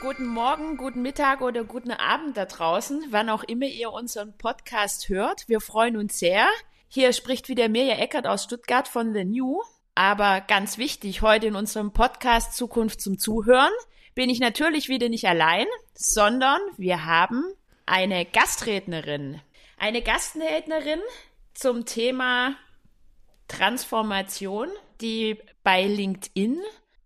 [0.00, 5.08] Guten Morgen, guten Mittag oder guten Abend da draußen, wann auch immer ihr unseren Podcast
[5.08, 5.48] hört.
[5.48, 6.48] Wir freuen uns sehr.
[6.88, 9.62] Hier spricht wieder Mirja Eckert aus Stuttgart von The New.
[9.94, 13.70] Aber ganz wichtig, heute in unserem Podcast Zukunft zum Zuhören
[14.16, 17.44] bin ich natürlich wieder nicht allein, sondern wir haben
[17.86, 19.40] eine Gastrednerin.
[19.78, 21.00] Eine Gastrednerin
[21.54, 22.56] zum Thema
[23.48, 24.68] Transformation,
[25.00, 26.60] die bei LinkedIn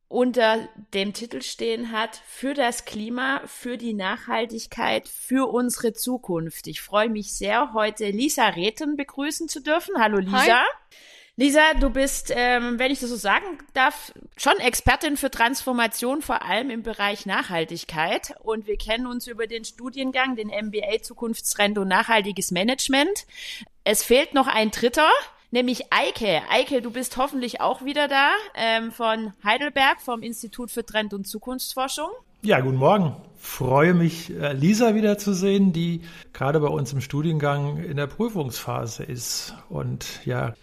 [0.09, 6.67] unter dem Titel stehen hat, für das Klima, für die Nachhaltigkeit, für unsere Zukunft.
[6.69, 9.97] Ich freue mich sehr, heute Lisa Reten begrüßen zu dürfen.
[9.99, 10.61] Hallo Lisa.
[10.61, 10.97] Hi.
[11.37, 16.43] Lisa, du bist, ähm, wenn ich das so sagen darf, schon Expertin für Transformation, vor
[16.43, 18.37] allem im Bereich Nachhaltigkeit.
[18.45, 23.27] Und wir kennen uns über den Studiengang, den MBA Zukunftsrente und nachhaltiges Management.
[23.83, 25.11] Es fehlt noch ein dritter,
[25.51, 26.43] nämlich Eike.
[26.51, 31.27] Eike, du bist hoffentlich auch wieder da ähm, von Heidelberg, vom Institut für Trend- und
[31.27, 32.11] Zukunftsforschung.
[32.43, 33.17] Ja, guten Morgen.
[33.39, 39.55] Freue mich, äh, Lisa wiederzusehen, die gerade bei uns im Studiengang in der Prüfungsphase ist
[39.69, 40.55] und ja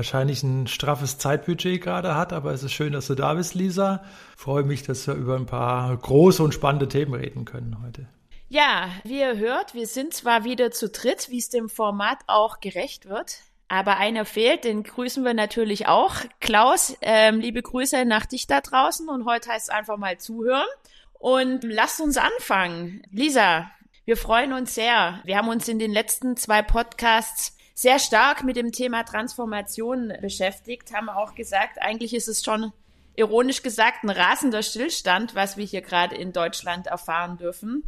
[0.00, 2.32] wahrscheinlich ein straffes Zeitbudget gerade hat.
[2.32, 4.02] Aber es ist schön, dass du da bist, Lisa.
[4.34, 8.08] Freue mich, dass wir über ein paar große und spannende Themen reden können heute.
[8.48, 12.60] Ja, wie ihr hört, wir sind zwar wieder zu dritt, wie es dem Format auch
[12.60, 13.40] gerecht wird.
[13.68, 16.16] Aber einer fehlt, den grüßen wir natürlich auch.
[16.40, 20.66] Klaus, ähm, liebe Grüße nach dich da draußen und heute heißt es einfach mal zuhören.
[21.12, 23.02] Und lasst uns anfangen.
[23.10, 23.70] Lisa,
[24.06, 25.20] wir freuen uns sehr.
[25.24, 30.92] Wir haben uns in den letzten zwei Podcasts sehr stark mit dem Thema Transformation beschäftigt,
[30.94, 32.74] haben auch gesagt, eigentlich ist es schon
[33.16, 37.82] ironisch gesagt ein rasender Stillstand, was wir hier gerade in Deutschland erfahren dürfen.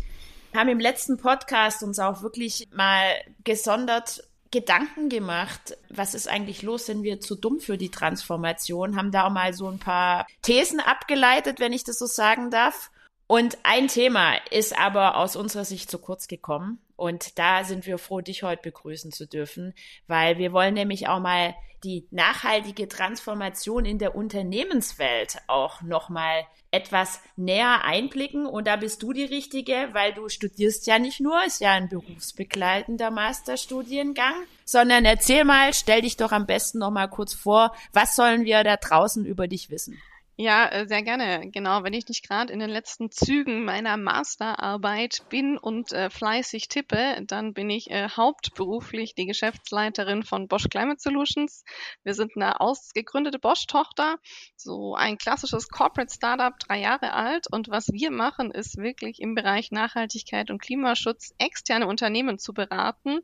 [0.57, 3.05] Haben im letzten Podcast uns auch wirklich mal
[3.45, 9.13] gesondert Gedanken gemacht, was ist eigentlich los, sind wir zu dumm für die Transformation, haben
[9.13, 12.91] da auch mal so ein paar Thesen abgeleitet, wenn ich das so sagen darf.
[13.33, 16.79] Und ein Thema ist aber aus unserer Sicht zu kurz gekommen.
[16.97, 19.73] Und da sind wir froh, dich heute begrüßen zu dürfen,
[20.07, 27.23] weil wir wollen nämlich auch mal die nachhaltige Transformation in der Unternehmenswelt auch nochmal etwas
[27.35, 28.45] näher einblicken.
[28.45, 31.89] Und da bist du die Richtige, weil du studierst ja nicht nur, ist ja ein
[31.89, 34.35] berufsbegleitender Masterstudiengang,
[34.67, 38.77] sondern erzähl mal, stell dich doch am besten nochmal kurz vor, was sollen wir da
[38.77, 39.99] draußen über dich wissen?
[40.37, 41.51] Ja, äh, sehr gerne.
[41.51, 46.69] Genau, wenn ich nicht gerade in den letzten Zügen meiner Masterarbeit bin und äh, fleißig
[46.69, 51.65] tippe, dann bin ich äh, hauptberuflich die Geschäftsleiterin von Bosch Climate Solutions.
[52.03, 54.17] Wir sind eine ausgegründete Bosch-Tochter,
[54.57, 57.47] so ein klassisches Corporate Startup, drei Jahre alt.
[57.51, 63.21] Und was wir machen, ist wirklich im Bereich Nachhaltigkeit und Klimaschutz externe Unternehmen zu beraten,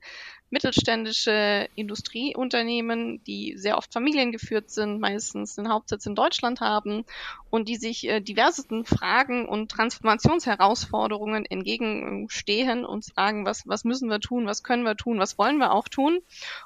[0.50, 6.97] mittelständische Industrieunternehmen, die sehr oft familiengeführt sind, meistens den Hauptsitz in Deutschland haben
[7.50, 14.20] und die sich äh, diversesten Fragen und Transformationsherausforderungen entgegenstehen und sagen, was, was müssen wir
[14.20, 16.20] tun, was können wir tun, was wollen wir auch tun.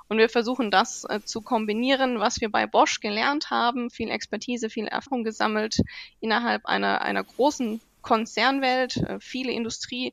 [0.09, 4.71] Und wir versuchen das äh, zu kombinieren, was wir bei Bosch gelernt haben, viel Expertise,
[4.71, 5.79] viel Erfahrung gesammelt
[6.21, 10.13] innerhalb einer, einer großen Konzernwelt, äh, viele Industrie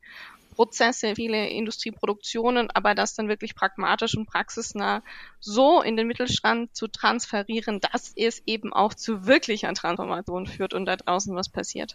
[0.59, 5.01] Prozesse, viele Industrieproduktionen, aber das dann wirklich pragmatisch und praxisnah
[5.39, 10.85] so in den Mittelstand zu transferieren, dass es eben auch zu wirklicher Transformation führt und
[10.85, 11.93] da draußen was passiert.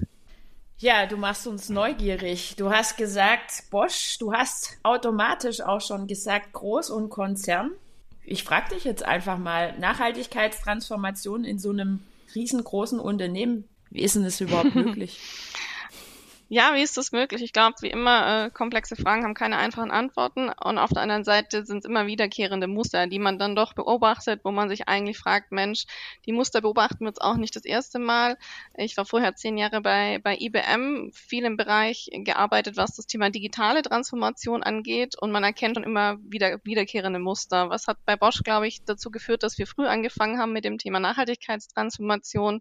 [0.79, 2.55] Ja, du machst uns neugierig.
[2.57, 7.73] Du hast gesagt Bosch, du hast automatisch auch schon gesagt Groß- und Konzern.
[8.25, 12.03] Ich frage dich jetzt einfach mal, Nachhaltigkeitstransformation in so einem
[12.35, 15.21] riesengroßen Unternehmen, wie ist denn das überhaupt möglich?
[16.51, 17.41] Ja, wie ist das möglich?
[17.41, 20.51] Ich glaube, wie immer, äh, komplexe Fragen haben keine einfachen Antworten.
[20.51, 24.43] Und auf der anderen Seite sind es immer wiederkehrende Muster, die man dann doch beobachtet,
[24.45, 25.87] wo man sich eigentlich fragt, Mensch,
[26.27, 28.37] die Muster beobachten wir jetzt auch nicht das erste Mal.
[28.77, 33.31] Ich war vorher zehn Jahre bei, bei IBM, viel im Bereich gearbeitet, was das Thema
[33.31, 35.17] digitale Transformation angeht.
[35.19, 37.71] Und man erkennt schon immer wieder wiederkehrende Muster.
[37.71, 40.77] Was hat bei Bosch, glaube ich, dazu geführt, dass wir früh angefangen haben mit dem
[40.77, 42.61] Thema Nachhaltigkeitstransformation?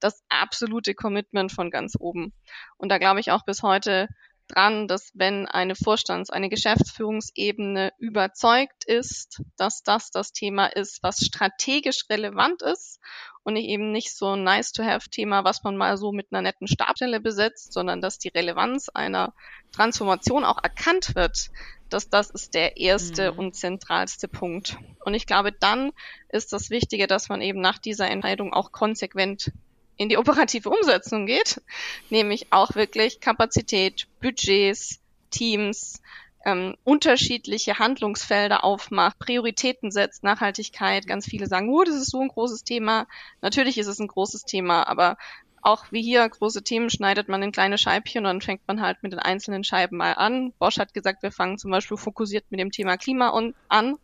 [0.00, 2.32] Das absolute Commitment von ganz oben.
[2.78, 4.08] Und da glaube glaube ich, auch bis heute
[4.48, 11.18] dran, dass wenn eine Vorstands-, eine Geschäftsführungsebene überzeugt ist, dass das das Thema ist, was
[11.24, 12.98] strategisch relevant ist
[13.44, 17.20] und nicht eben nicht so ein Nice-to-have-Thema, was man mal so mit einer netten Stabstelle
[17.20, 19.34] besetzt, sondern dass die Relevanz einer
[19.72, 21.50] Transformation auch erkannt wird,
[21.88, 23.38] dass das ist der erste mhm.
[23.38, 24.76] und zentralste Punkt.
[25.04, 25.92] Und ich glaube, dann
[26.28, 29.52] ist das Wichtige, dass man eben nach dieser Entscheidung auch konsequent
[29.98, 31.60] in die operative Umsetzung geht,
[32.08, 35.00] nämlich auch wirklich Kapazität, Budgets,
[35.30, 36.00] Teams
[36.46, 41.06] ähm, unterschiedliche Handlungsfelder aufmacht, Prioritäten setzt, Nachhaltigkeit.
[41.06, 43.06] Ganz viele sagen, oh, das ist so ein großes Thema.
[43.42, 45.18] Natürlich ist es ein großes Thema, aber
[45.60, 49.02] auch wie hier große Themen schneidet man in kleine Scheibchen und dann fängt man halt
[49.02, 50.52] mit den einzelnen Scheiben mal an.
[50.58, 53.36] Bosch hat gesagt, wir fangen zum Beispiel fokussiert mit dem Thema Klima
[53.68, 53.96] an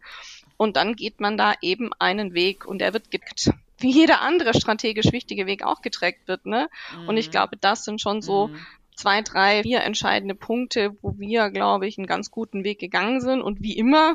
[0.56, 3.52] und dann geht man da eben einen Weg und der wird getrackt,
[3.84, 6.46] wie jeder andere strategisch wichtige Weg auch getrackt wird.
[6.46, 6.68] Ne?
[6.98, 7.08] Mhm.
[7.08, 7.32] Und ich mhm.
[7.32, 8.56] glaube, das sind schon so mhm.
[8.96, 13.42] zwei, drei, vier entscheidende Punkte, wo wir, glaube ich, einen ganz guten Weg gegangen sind.
[13.42, 14.14] Und wie immer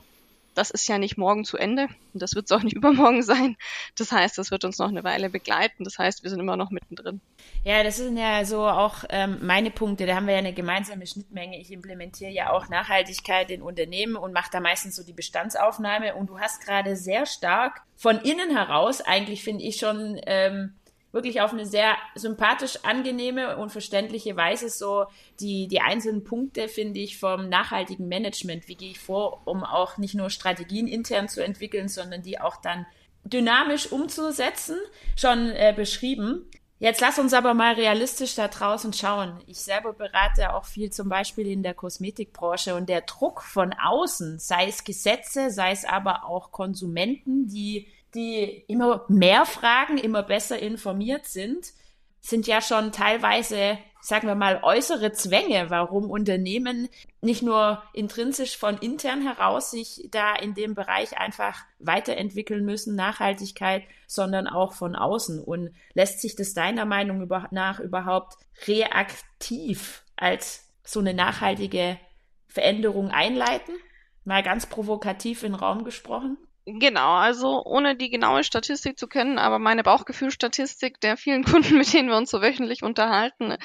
[0.55, 3.55] das ist ja nicht morgen zu Ende und das wird es auch nicht übermorgen sein.
[3.97, 5.83] Das heißt, das wird uns noch eine Weile begleiten.
[5.83, 7.21] Das heißt, wir sind immer noch mittendrin.
[7.63, 10.05] Ja, das sind ja so auch ähm, meine Punkte.
[10.05, 11.59] Da haben wir ja eine gemeinsame Schnittmenge.
[11.59, 16.15] Ich implementiere ja auch Nachhaltigkeit in Unternehmen und mache da meistens so die Bestandsaufnahme.
[16.15, 20.73] Und du hast gerade sehr stark von innen heraus, eigentlich finde ich schon ähm,
[21.11, 25.05] wirklich auf eine sehr sympathisch angenehme und verständliche Weise so
[25.39, 28.67] die, die einzelnen Punkte, finde ich, vom nachhaltigen Management.
[28.67, 32.57] Wie gehe ich vor, um auch nicht nur Strategien intern zu entwickeln, sondern die auch
[32.57, 32.85] dann
[33.23, 34.77] dynamisch umzusetzen,
[35.15, 36.49] schon äh, beschrieben.
[36.81, 39.41] Jetzt lass uns aber mal realistisch da draußen schauen.
[39.47, 44.39] Ich selber berate auch viel zum Beispiel in der Kosmetikbranche und der Druck von außen,
[44.39, 50.59] sei es Gesetze, sei es aber auch Konsumenten, die die immer mehr fragen, immer besser
[50.59, 51.73] informiert sind,
[52.21, 56.89] sind ja schon teilweise, sagen wir mal, äußere Zwänge, warum Unternehmen
[57.21, 63.83] nicht nur intrinsisch von intern heraus sich da in dem Bereich einfach weiterentwickeln müssen, Nachhaltigkeit,
[64.07, 65.41] sondern auch von außen.
[65.41, 71.97] Und lässt sich das deiner Meinung nach überhaupt reaktiv als so eine nachhaltige
[72.47, 73.75] Veränderung einleiten?
[74.25, 76.37] Mal ganz provokativ in den Raum gesprochen.
[76.77, 81.91] Genau, also ohne die genaue Statistik zu kennen, aber meine Bauchgefühlstatistik der vielen Kunden, mit
[81.93, 83.55] denen wir uns so wöchentlich unterhalten,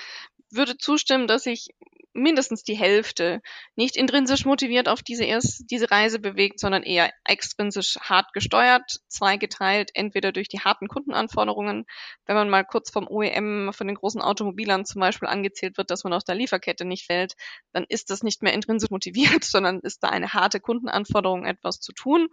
[0.50, 1.68] würde zustimmen, dass ich
[2.14, 3.42] mindestens die Hälfte
[3.74, 9.90] nicht intrinsisch motiviert auf diese, erst, diese Reise bewegt, sondern eher extrinsisch hart gesteuert, zweigeteilt,
[9.94, 11.84] entweder durch die harten Kundenanforderungen,
[12.26, 16.04] wenn man mal kurz vom OEM, von den großen Automobilern zum Beispiel angezählt wird, dass
[16.04, 17.34] man aus der Lieferkette nicht fällt,
[17.72, 21.92] dann ist das nicht mehr intrinsisch motiviert, sondern ist da eine harte Kundenanforderung, etwas zu
[21.92, 22.28] tun.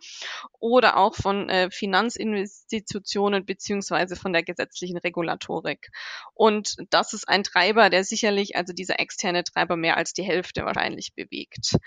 [0.60, 5.90] Oder auch von äh, Finanzinstitutionen beziehungsweise von der gesetzlichen Regulatorik.
[6.34, 10.24] Und das ist ein Treiber, der sicherlich, also dieser externe Treiber, aber mehr als die
[10.24, 11.78] Hälfte wahrscheinlich bewegt.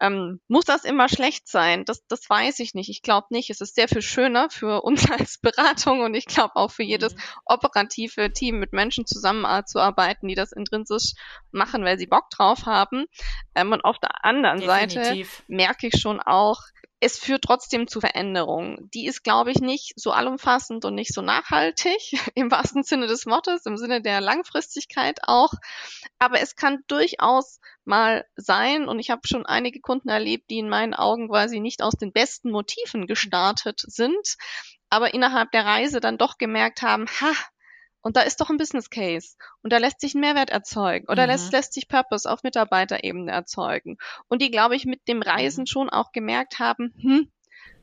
[0.00, 1.84] Ähm, muss das immer schlecht sein?
[1.84, 2.90] Das, das weiß ich nicht.
[2.90, 3.50] Ich glaube nicht.
[3.50, 7.14] Es ist sehr viel schöner für uns als Beratung und ich glaube auch für jedes
[7.14, 7.20] mhm.
[7.44, 11.12] operative Team mit Menschen zusammenzuarbeiten, die das intrinsisch
[11.50, 13.06] machen, weil sie Bock drauf haben.
[13.54, 15.30] Ähm, und auf der anderen Definitiv.
[15.30, 16.60] Seite merke ich schon auch,
[16.98, 18.90] es führt trotzdem zu Veränderungen.
[18.94, 21.98] Die ist, glaube ich, nicht so allumfassend und nicht so nachhaltig,
[22.34, 25.52] im wahrsten Sinne des Wortes, im Sinne der Langfristigkeit auch.
[26.18, 30.68] Aber es kann durchaus mal sein, und ich habe schon einige Kunden erlebt, die in
[30.68, 34.36] meinen Augen quasi nicht aus den besten Motiven gestartet sind,
[34.90, 37.32] aber innerhalb der Reise dann doch gemerkt haben, ha,
[38.00, 39.36] und da ist doch ein Business Case.
[39.62, 41.06] Und da lässt sich ein Mehrwert erzeugen.
[41.08, 41.30] Oder mhm.
[41.30, 43.96] lässt, lässt sich Purpose auf Mitarbeiterebene erzeugen.
[44.28, 45.66] Und die, glaube ich, mit dem Reisen mhm.
[45.66, 47.30] schon auch gemerkt haben, hm,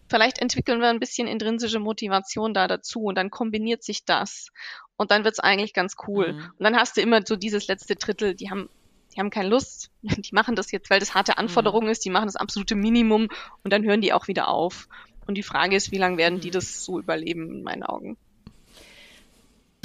[0.08, 4.50] vielleicht entwickeln wir ein bisschen intrinsische Motivation da dazu und dann kombiniert sich das.
[4.98, 6.34] Und dann wird's eigentlich ganz cool.
[6.34, 6.52] Mhm.
[6.58, 8.70] Und dann hast du immer so dieses letzte Drittel, die haben
[9.14, 11.92] die haben keine Lust, die machen das jetzt, weil das harte Anforderung mhm.
[11.92, 13.30] ist, die machen das absolute Minimum
[13.64, 14.88] und dann hören die auch wieder auf.
[15.26, 16.54] Und die Frage ist, wie lange werden die mhm.
[16.54, 18.18] das so überleben, in meinen Augen.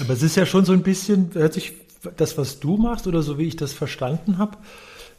[0.00, 1.72] Aber es ist ja schon so ein bisschen, hört sich
[2.16, 4.58] das, was du machst oder so wie ich das verstanden habe,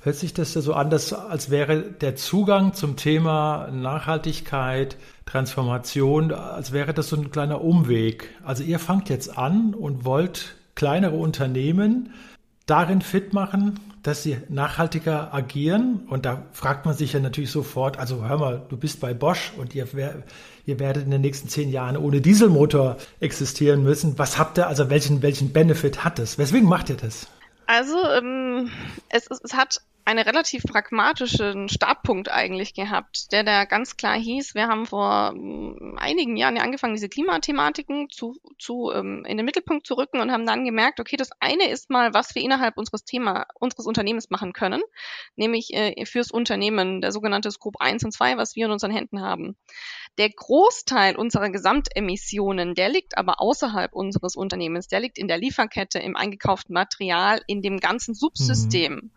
[0.01, 6.31] hört sich das ja so an, dass, als wäre der Zugang zum Thema Nachhaltigkeit, Transformation,
[6.31, 8.29] als wäre das so ein kleiner Umweg.
[8.43, 12.13] Also ihr fangt jetzt an und wollt kleinere Unternehmen
[12.65, 16.07] darin fit machen, dass sie nachhaltiger agieren.
[16.09, 19.53] Und da fragt man sich ja natürlich sofort, also hör mal, du bist bei Bosch
[19.57, 19.87] und ihr,
[20.65, 24.17] ihr werdet in den nächsten zehn Jahren ohne Dieselmotor existieren müssen.
[24.17, 26.37] Was habt ihr, also welchen, welchen Benefit hat es?
[26.37, 27.27] Weswegen macht ihr das?
[27.65, 28.71] Also ähm,
[29.09, 34.67] es, es hat einen relativ pragmatischen Startpunkt eigentlich gehabt, der da ganz klar hieß, wir
[34.67, 39.85] haben vor ähm, einigen Jahren ja angefangen, diese Klimathematiken zu, zu ähm, in den Mittelpunkt
[39.85, 43.03] zu rücken und haben dann gemerkt, okay, das eine ist mal, was wir innerhalb unseres
[43.03, 44.81] Thema, unseres Unternehmens machen können,
[45.35, 49.21] nämlich äh, fürs Unternehmen, der sogenannte Scope 1 und 2, was wir in unseren Händen
[49.21, 49.57] haben.
[50.17, 55.99] Der Großteil unserer Gesamtemissionen, der liegt aber außerhalb unseres Unternehmens, der liegt in der Lieferkette,
[55.99, 58.93] im eingekauften Material, in dem ganzen Subsystem.
[58.93, 59.11] Mhm.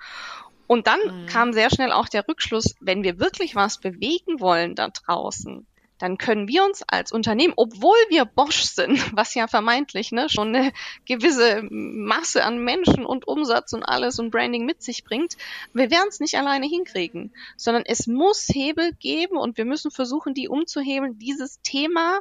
[0.73, 1.27] Und dann mhm.
[1.27, 5.67] kam sehr schnell auch der Rückschluss, wenn wir wirklich was bewegen wollen da draußen,
[5.99, 10.57] dann können wir uns als Unternehmen, obwohl wir Bosch sind, was ja vermeintlich ne, schon
[10.57, 10.73] eine
[11.05, 15.37] gewisse Masse an Menschen und Umsatz und alles und Branding mit sich bringt,
[15.75, 20.33] wir werden es nicht alleine hinkriegen, sondern es muss Hebel geben und wir müssen versuchen,
[20.33, 22.21] die umzuhebeln, dieses Thema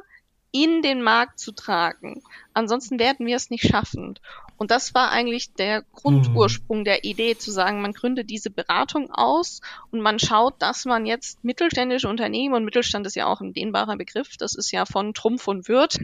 [0.50, 2.22] in den Markt zu tragen.
[2.52, 4.18] Ansonsten werden wir es nicht schaffen.
[4.62, 6.84] Und das war eigentlich der Grundursprung mhm.
[6.84, 11.42] der Idee, zu sagen, man gründet diese Beratung aus und man schaut, dass man jetzt
[11.42, 15.48] mittelständische Unternehmen, und Mittelstand ist ja auch ein dehnbarer Begriff, das ist ja von Trumpf
[15.48, 15.98] und Wirt,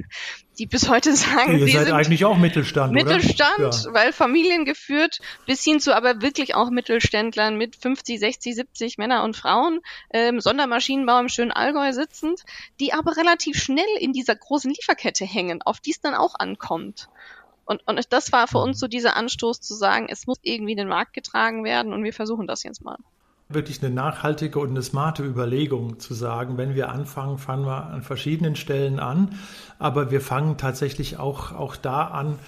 [0.59, 3.71] die bis heute sagen, Ihr seid eigentlich auch Mittelstand, Mittelstand, oder?
[3.71, 3.95] Ja.
[3.95, 9.37] weil familiengeführt, bis hin zu aber wirklich auch Mittelständlern mit 50, 60, 70 Männer und
[9.37, 9.79] Frauen,
[10.12, 12.41] ähm, Sondermaschinenbau im schönen Allgäu sitzend,
[12.81, 17.09] die aber relativ schnell in dieser großen Lieferkette hängen, auf die es dann auch ankommt.
[17.69, 20.79] Und, und das war für uns so dieser Anstoß zu sagen, es muss irgendwie in
[20.79, 22.97] den Markt getragen werden und wir versuchen das jetzt mal.
[23.51, 28.03] Wirklich eine nachhaltige und eine smarte Überlegung zu sagen, wenn wir anfangen, fangen wir an
[28.03, 29.39] verschiedenen Stellen an,
[29.79, 32.39] aber wir fangen tatsächlich auch, auch da an,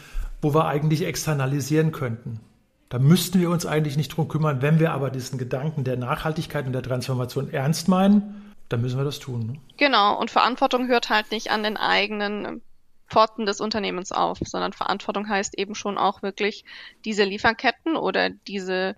[0.40, 2.40] wo wir eigentlich externalisieren könnten.
[2.88, 4.62] Da müssten wir uns eigentlich nicht drum kümmern.
[4.62, 9.04] Wenn wir aber diesen Gedanken der Nachhaltigkeit und der Transformation ernst meinen, dann müssen wir
[9.04, 9.46] das tun.
[9.46, 9.52] Ne?
[9.76, 12.62] Genau, und Verantwortung hört halt nicht an den eigenen
[13.10, 16.64] Pforten des Unternehmens auf, sondern Verantwortung heißt eben schon auch wirklich
[17.04, 18.94] diese Lieferketten oder diese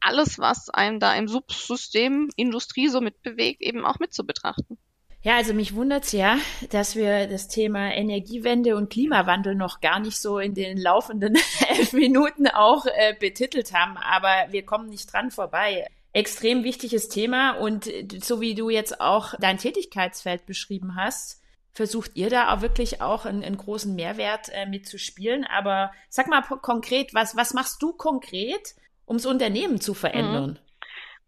[0.00, 4.78] alles, was einem da im Subsystem Industrie so mitbewegt, eben auch mit zu betrachten.
[5.24, 6.38] Ja, also mich wundert's ja,
[6.70, 11.36] dass wir das Thema Energiewende und Klimawandel noch gar nicht so in den laufenden
[11.68, 15.86] elf Minuten auch äh, betitelt haben, aber wir kommen nicht dran vorbei.
[16.12, 17.88] Extrem wichtiges Thema und
[18.22, 21.41] so wie du jetzt auch dein Tätigkeitsfeld beschrieben hast,
[21.72, 25.44] versucht ihr da auch wirklich auch einen, einen großen Mehrwert äh, mitzuspielen.
[25.44, 28.74] Aber sag mal konkret, was, was machst du konkret,
[29.06, 30.52] ums Unternehmen zu verändern?
[30.52, 30.71] Mhm.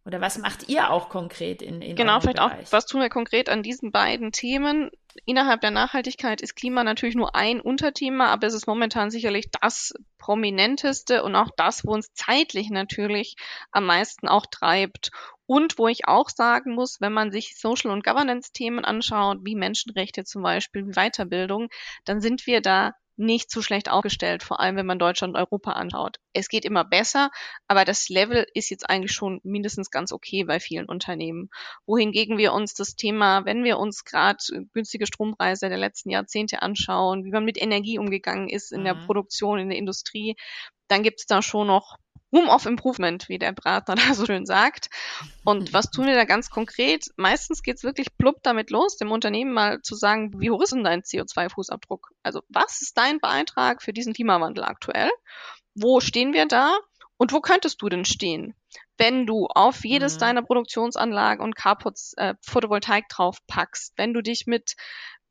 [0.06, 2.66] Oder was macht ihr auch konkret in, in Genau, vielleicht Bereich?
[2.66, 4.90] auch, was tun wir konkret an diesen beiden Themen?
[5.24, 9.94] Innerhalb der Nachhaltigkeit ist Klima natürlich nur ein Unterthema, aber es ist momentan sicherlich das
[10.18, 13.36] prominenteste und auch das, wo uns zeitlich natürlich
[13.70, 15.10] am meisten auch treibt.
[15.46, 20.24] Und wo ich auch sagen muss, wenn man sich Social- und Governance-Themen anschaut, wie Menschenrechte
[20.24, 21.68] zum Beispiel, wie Weiterbildung,
[22.04, 25.72] dann sind wir da nicht so schlecht aufgestellt, vor allem wenn man Deutschland und Europa
[25.72, 26.18] anschaut.
[26.32, 27.30] Es geht immer besser,
[27.68, 31.50] aber das Level ist jetzt eigentlich schon mindestens ganz okay bei vielen Unternehmen.
[31.86, 34.38] Wohingegen wir uns das Thema, wenn wir uns gerade
[34.72, 38.84] günstige Strompreise der letzten Jahrzehnte anschauen, wie man mit Energie umgegangen ist in mhm.
[38.84, 40.36] der Produktion, in der Industrie,
[40.88, 41.96] dann gibt es da schon noch
[42.34, 44.90] Room of Improvement, wie der Berater da so schön sagt.
[45.44, 47.06] Und was tun wir da ganz konkret?
[47.16, 50.84] Meistens geht's wirklich plupp damit los, dem Unternehmen mal zu sagen, wie hoch ist denn
[50.84, 52.08] dein CO2-Fußabdruck?
[52.22, 55.10] Also was ist dein Beitrag für diesen Klimawandel aktuell?
[55.74, 56.76] Wo stehen wir da?
[57.16, 58.54] Und wo könntest du denn stehen,
[58.98, 60.20] wenn du auf jedes mhm.
[60.20, 64.74] deiner Produktionsanlagen und Carports äh, Photovoltaik drauf packst, wenn du dich mit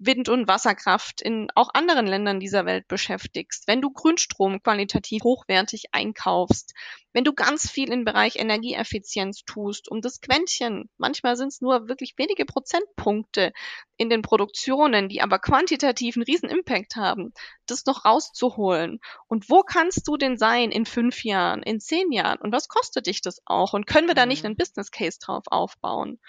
[0.05, 5.85] Wind- und Wasserkraft in auch anderen Ländern dieser Welt beschäftigst, wenn du Grünstrom qualitativ hochwertig
[5.91, 6.73] einkaufst,
[7.13, 11.87] wenn du ganz viel im Bereich Energieeffizienz tust, um das Quäntchen, manchmal sind es nur
[11.87, 13.53] wirklich wenige Prozentpunkte
[13.97, 17.31] in den Produktionen, die aber quantitativ einen riesen Impact haben,
[17.67, 18.99] das noch rauszuholen.
[19.27, 22.39] Und wo kannst du denn sein in fünf Jahren, in zehn Jahren?
[22.39, 23.73] Und was kostet dich das auch?
[23.73, 24.47] Und können wir da nicht mhm.
[24.47, 26.19] einen Business Case drauf aufbauen?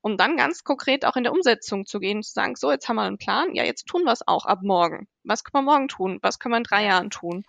[0.00, 2.96] Um dann ganz konkret auch in der Umsetzung zu gehen, zu sagen, so, jetzt haben
[2.96, 5.06] wir einen Plan, ja, jetzt tun wir es auch ab morgen.
[5.24, 6.18] Was können wir morgen tun?
[6.22, 7.44] Was können wir in drei Jahren tun?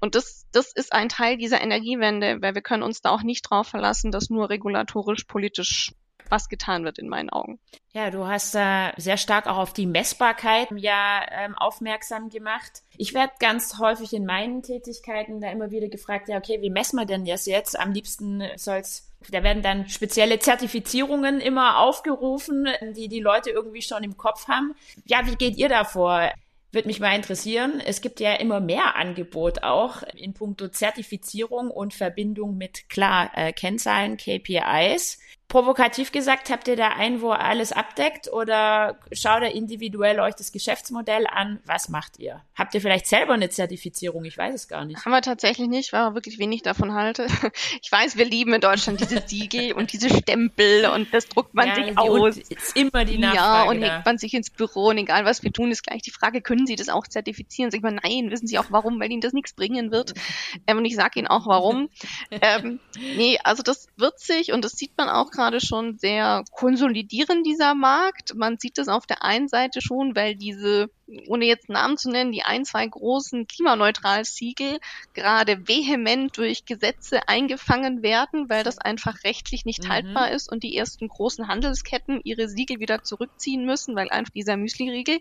[0.00, 3.42] Und das, das ist ein Teil dieser Energiewende, weil wir können uns da auch nicht
[3.42, 5.92] drauf verlassen, dass nur regulatorisch, politisch
[6.30, 7.58] was getan wird in meinen Augen.
[7.92, 12.82] Ja, du hast da sehr stark auch auf die Messbarkeit ja ähm, aufmerksam gemacht.
[12.96, 16.96] Ich werde ganz häufig in meinen Tätigkeiten da immer wieder gefragt, ja, okay, wie messen
[16.98, 17.78] wir denn das jetzt?
[17.78, 24.02] Am liebsten soll's da werden dann spezielle Zertifizierungen immer aufgerufen, die die Leute irgendwie schon
[24.02, 24.74] im Kopf haben.
[25.04, 26.30] Ja, wie geht ihr da vor?
[26.72, 27.82] Würde mich mal interessieren.
[27.84, 33.52] Es gibt ja immer mehr Angebot auch in puncto Zertifizierung und Verbindung mit klar äh,
[33.52, 35.18] Kennzahlen, KPIs.
[35.50, 40.52] Provokativ gesagt, habt ihr da einen, wo alles abdeckt oder schaut ihr individuell euch das
[40.52, 41.58] Geschäftsmodell an?
[41.66, 42.40] Was macht ihr?
[42.54, 44.24] Habt ihr vielleicht selber eine Zertifizierung?
[44.24, 45.04] Ich weiß es gar nicht.
[45.04, 47.26] Haben wir tatsächlich nicht, weil ich wirklich wenig davon halte.
[47.82, 51.68] Ich weiß, wir lieben in Deutschland diese Siegel und diese Stempel und das druckt man
[51.68, 52.36] ja, sich aus.
[52.36, 53.36] Ist immer die Nachfrage.
[53.36, 56.12] Ja, und hängt man sich ins Büro und egal was wir tun, ist gleich die
[56.12, 57.72] Frage, können Sie das auch zertifizieren?
[57.72, 60.14] Sag ich mal, nein, wissen Sie auch warum, weil Ihnen das nichts bringen wird.
[60.66, 61.88] Ähm, und ich sage Ihnen auch warum.
[62.30, 62.80] ähm,
[63.16, 67.74] nee, also das wird sich und das sieht man auch gerade schon sehr konsolidierend, dieser
[67.74, 68.34] Markt.
[68.34, 70.90] Man sieht es auf der einen Seite schon, weil diese
[71.26, 74.78] ohne jetzt Namen zu nennen, die ein, zwei großen Klimaneutral-Siegel
[75.14, 79.88] gerade vehement durch Gesetze eingefangen werden, weil das einfach rechtlich nicht mhm.
[79.88, 84.56] haltbar ist und die ersten großen Handelsketten ihre Siegel wieder zurückziehen müssen, weil einfach dieser
[84.56, 85.20] Müsli-Riegel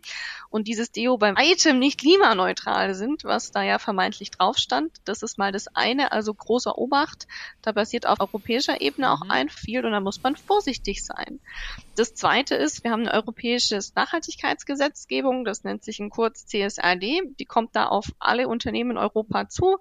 [0.49, 4.91] und dieses Deo bei weitem nicht klimaneutral sind, was da ja vermeintlich drauf stand.
[5.05, 7.27] Das ist mal das eine, also großer Obacht.
[7.61, 9.31] Da passiert auf europäischer Ebene auch mhm.
[9.31, 11.39] ein viel und da muss man vorsichtig sein.
[11.95, 17.21] Das zweite ist, wir haben eine europäische Nachhaltigkeitsgesetzgebung, das nennt sich in kurz CSRD.
[17.39, 19.77] Die kommt da auf alle Unternehmen in Europa zu.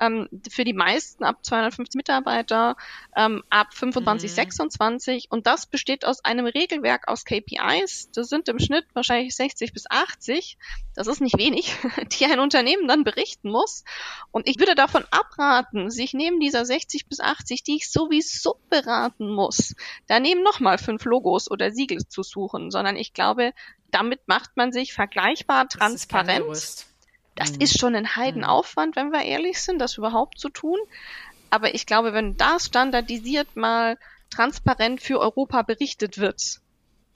[0.00, 2.76] Ähm, für die meisten ab 250 Mitarbeiter,
[3.16, 4.34] ähm, ab 25, mhm.
[4.34, 5.26] 26.
[5.30, 8.10] Und das besteht aus einem Regelwerk aus KPIs.
[8.12, 10.58] Das sind im Schnitt wahrscheinlich 60 bis 80.
[10.94, 11.76] Das ist nicht wenig,
[12.18, 13.84] die ein Unternehmen dann berichten muss.
[14.32, 19.30] Und ich würde davon abraten, sich neben dieser 60 bis 80, die ich sowieso beraten
[19.32, 19.74] muss,
[20.06, 23.52] daneben nochmal fünf Logos oder Siegel zu suchen, sondern ich glaube,
[23.90, 26.48] damit macht man sich vergleichbar transparent.
[26.48, 26.86] Das,
[27.34, 27.60] das mhm.
[27.60, 30.78] ist schon ein Heidenaufwand, wenn wir ehrlich sind, das überhaupt zu tun.
[31.50, 33.98] Aber ich glaube, wenn das standardisiert mal
[34.30, 36.60] transparent für Europa berichtet wird,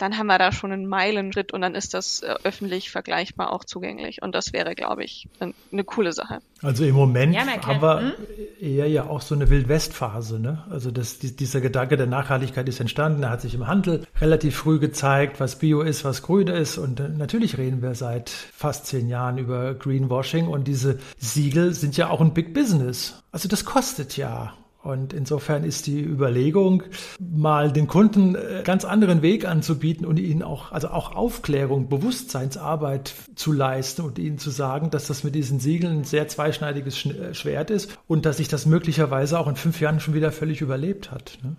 [0.03, 3.65] dann haben wir da schon einen Meilenschritt und dann ist das äh, öffentlich vergleichbar auch
[3.65, 4.21] zugänglich.
[4.21, 6.41] Und das wäre, glaube ich, eine coole Sache.
[6.61, 8.13] Also im Moment ja, haben wir hm?
[8.61, 10.41] eher ja auch so eine Wildwestphase.
[10.41, 10.65] Ne?
[10.71, 13.23] Also das, dieser Gedanke der Nachhaltigkeit ist entstanden.
[13.23, 16.79] Er hat sich im Handel relativ früh gezeigt, was Bio ist, was Grün ist.
[16.79, 20.49] Und äh, natürlich reden wir seit fast zehn Jahren über Greenwashing.
[20.49, 23.23] Und diese Siegel sind ja auch ein Big Business.
[23.31, 24.53] Also das kostet ja.
[24.83, 26.83] Und insofern ist die Überlegung,
[27.21, 33.15] mal den Kunden äh, ganz anderen Weg anzubieten und ihnen auch, also auch Aufklärung, Bewusstseinsarbeit
[33.37, 37.33] zu leisten und ihnen zu sagen, dass das mit diesen Siegeln ein sehr zweischneidiges äh,
[37.33, 41.13] Schwert ist und dass sich das möglicherweise auch in fünf Jahren schon wieder völlig überlebt
[41.13, 41.39] hat.
[41.45, 41.55] Ne?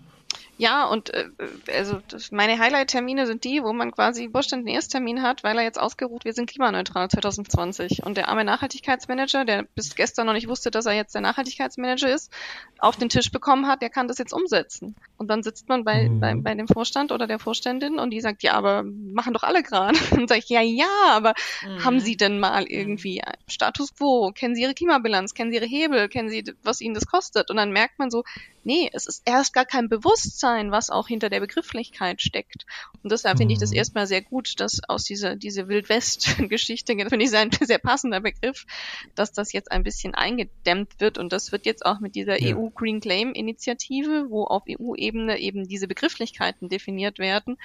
[0.56, 1.28] Ja, und äh,
[1.72, 5.64] also das, meine Highlight-Termine sind die, wo man quasi Vorstand den Ersttermin hat, weil er
[5.64, 8.04] jetzt ausgeruht, wir sind klimaneutral 2020.
[8.04, 12.12] Und der arme Nachhaltigkeitsmanager, der bis gestern noch nicht wusste, dass er jetzt der Nachhaltigkeitsmanager
[12.12, 12.32] ist,
[12.78, 14.94] auf den Tisch bekommen hat, der kann das jetzt umsetzen.
[15.16, 16.20] Und dann sitzt man bei, mhm.
[16.20, 19.62] bei, bei dem Vorstand oder der Vorständin und die sagt, ja, aber machen doch alle
[19.62, 19.98] gerade.
[20.14, 21.34] Und sage ich, ja, ja, aber
[21.66, 21.84] mhm.
[21.84, 24.32] haben Sie denn mal irgendwie Status quo?
[24.34, 25.34] Kennen Sie Ihre Klimabilanz?
[25.34, 26.08] Kennen Sie Ihre Hebel?
[26.08, 27.50] Kennen Sie, was Ihnen das kostet?
[27.50, 28.24] Und dann merkt man so,
[28.64, 32.66] nee, es ist erst gar kein Bewusstsein, was auch hinter der Begrifflichkeit steckt.
[33.02, 33.76] Und deshalb finde ich das mhm.
[33.76, 38.66] erstmal sehr gut, dass aus dieser diese Wildwest-Geschichte, finde ich ein sehr passender Begriff,
[39.14, 41.18] dass das jetzt ein bisschen eingedämmt wird.
[41.18, 42.56] Und das wird jetzt auch mit dieser ja.
[42.56, 47.58] EU Green Claim Initiative, wo auf EU-Ebene eben diese Begrifflichkeiten definiert werden,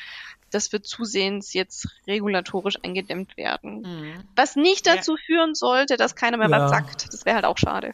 [0.51, 3.81] das wird zusehends jetzt regulatorisch eingedämmt werden.
[3.81, 4.23] Mhm.
[4.35, 5.23] Was nicht dazu ja.
[5.25, 6.59] führen sollte, dass keiner mehr ja.
[6.59, 7.13] was sagt.
[7.13, 7.93] Das wäre halt auch schade.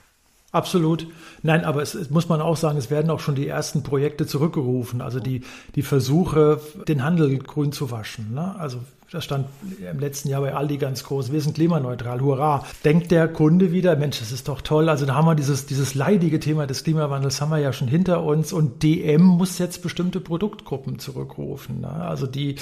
[0.52, 1.08] Absolut.
[1.44, 4.26] Nein, aber es, es, muss man auch sagen, es werden auch schon die ersten Projekte
[4.26, 5.42] zurückgerufen, also die,
[5.76, 8.34] die Versuche, den Handel grün zu waschen.
[8.34, 8.56] Ne?
[8.58, 8.80] Also
[9.12, 9.48] das stand
[9.92, 11.32] im letzten Jahr bei Aldi ganz groß.
[11.32, 12.66] Wir sind klimaneutral, hurra.
[12.84, 14.90] Denkt der Kunde wieder, Mensch, das ist doch toll.
[14.90, 18.24] Also da haben wir dieses, dieses leidige Thema des Klimawandels haben wir ja schon hinter
[18.24, 21.82] uns und DM muss jetzt bestimmte Produktgruppen zurückrufen.
[21.82, 21.90] Ne?
[21.90, 22.56] Also die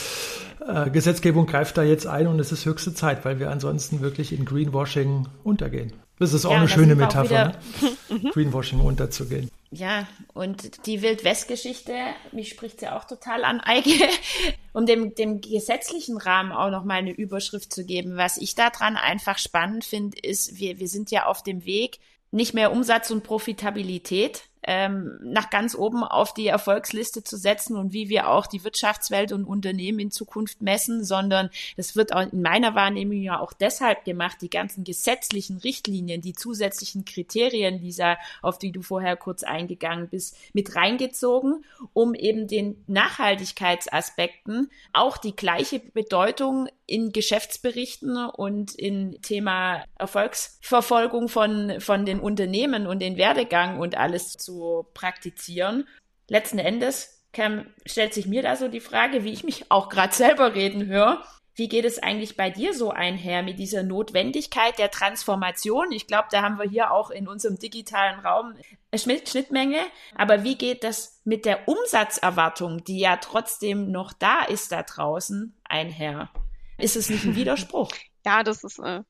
[0.67, 4.38] äh, Gesetzgebung greift da jetzt ein und es ist höchste Zeit, weil wir ansonsten wirklich
[4.38, 5.93] in Greenwashing untergehen.
[6.19, 8.29] Das ist auch ja, eine schöne Metapher, ne?
[8.34, 9.49] Greenwashing unterzugehen.
[9.76, 11.96] Ja, und die Wild-West-Geschichte,
[12.32, 13.90] mich spricht sie auch total an, Eike,
[14.74, 18.16] um dem, dem gesetzlichen Rahmen auch noch mal eine Überschrift zu geben.
[18.16, 21.98] Was ich daran einfach spannend finde, ist, wir, wir sind ja auf dem Weg,
[22.30, 27.93] nicht mehr Umsatz und Profitabilität, ähm, nach ganz oben auf die Erfolgsliste zu setzen und
[27.93, 32.41] wie wir auch die Wirtschaftswelt und Unternehmen in Zukunft messen, sondern das wird auch in
[32.41, 38.58] meiner Wahrnehmung ja auch deshalb gemacht, die ganzen gesetzlichen Richtlinien, die zusätzlichen Kriterien, Lisa, auf
[38.58, 45.80] die du vorher kurz eingegangen bist, mit reingezogen, um eben den Nachhaltigkeitsaspekten auch die gleiche
[45.80, 53.97] Bedeutung in Geschäftsberichten und in Thema Erfolgsverfolgung von, von den Unternehmen und den Werdegang und
[53.97, 55.88] alles zu zu praktizieren.
[56.28, 60.13] Letzten Endes kann, stellt sich mir da so die Frage, wie ich mich auch gerade
[60.13, 61.24] selber reden höre.
[61.56, 65.92] Wie geht es eigentlich bei dir so einher mit dieser Notwendigkeit der Transformation?
[65.92, 68.56] Ich glaube, da haben wir hier auch in unserem digitalen Raum
[68.92, 69.78] eine Schnittmenge.
[70.16, 75.56] Aber wie geht das mit der Umsatzerwartung, die ja trotzdem noch da ist da draußen,
[75.63, 76.32] einher?
[76.80, 77.92] Ist es nicht ein Widerspruch?
[78.26, 79.04] Ja, das ist äh,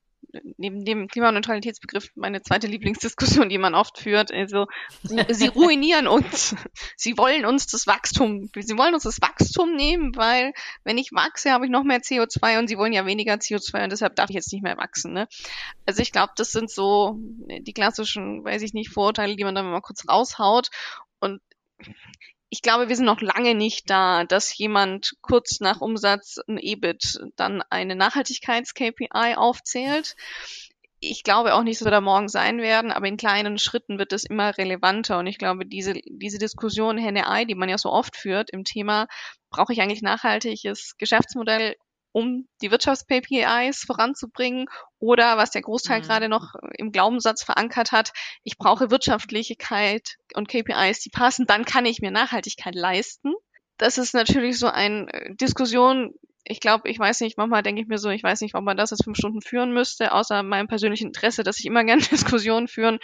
[0.56, 4.32] neben dem Klimaneutralitätsbegriff meine zweite Lieblingsdiskussion, die man oft führt.
[4.32, 4.66] Also
[5.02, 6.56] sie, ruinieren uns.
[6.96, 10.52] Sie wollen uns das Wachstum, sie wollen uns das Wachstum nehmen, weil
[10.84, 13.92] wenn ich wachse, habe ich noch mehr CO2 und sie wollen ja weniger CO2 und
[13.92, 15.12] deshalb darf ich jetzt nicht mehr wachsen.
[15.12, 15.28] Ne?
[15.86, 19.70] Also ich glaube, das sind so die klassischen, weiß ich nicht, Vorurteile, die man dann
[19.70, 20.68] mal kurz raushaut.
[21.20, 21.40] Und
[22.54, 27.18] ich glaube, wir sind noch lange nicht da, dass jemand kurz nach Umsatz ein EBIT
[27.34, 30.14] dann eine Nachhaltigkeits-KPI aufzählt.
[31.00, 34.12] Ich glaube auch nicht, dass wir da morgen sein werden, aber in kleinen Schritten wird
[34.12, 35.18] es immer relevanter.
[35.18, 39.08] Und ich glaube, diese, diese Diskussion Henne-Ei, die man ja so oft führt im Thema,
[39.50, 41.74] brauche ich eigentlich nachhaltiges Geschäftsmodell
[42.14, 44.66] um die Wirtschafts-KPIs voranzubringen
[45.00, 46.04] oder was der Großteil mhm.
[46.04, 48.12] gerade noch im Glaubenssatz verankert hat,
[48.44, 53.34] ich brauche Wirtschaftlichkeit und KPIs, die passen, dann kann ich mir Nachhaltigkeit leisten.
[53.78, 56.14] Das ist natürlich so eine äh, Diskussion,
[56.46, 58.76] ich glaube, ich weiß nicht, manchmal denke ich mir so, ich weiß nicht, ob man
[58.76, 62.68] das jetzt fünf Stunden führen müsste, außer meinem persönlichen Interesse, dass ich immer gerne Diskussionen
[62.68, 62.98] führen.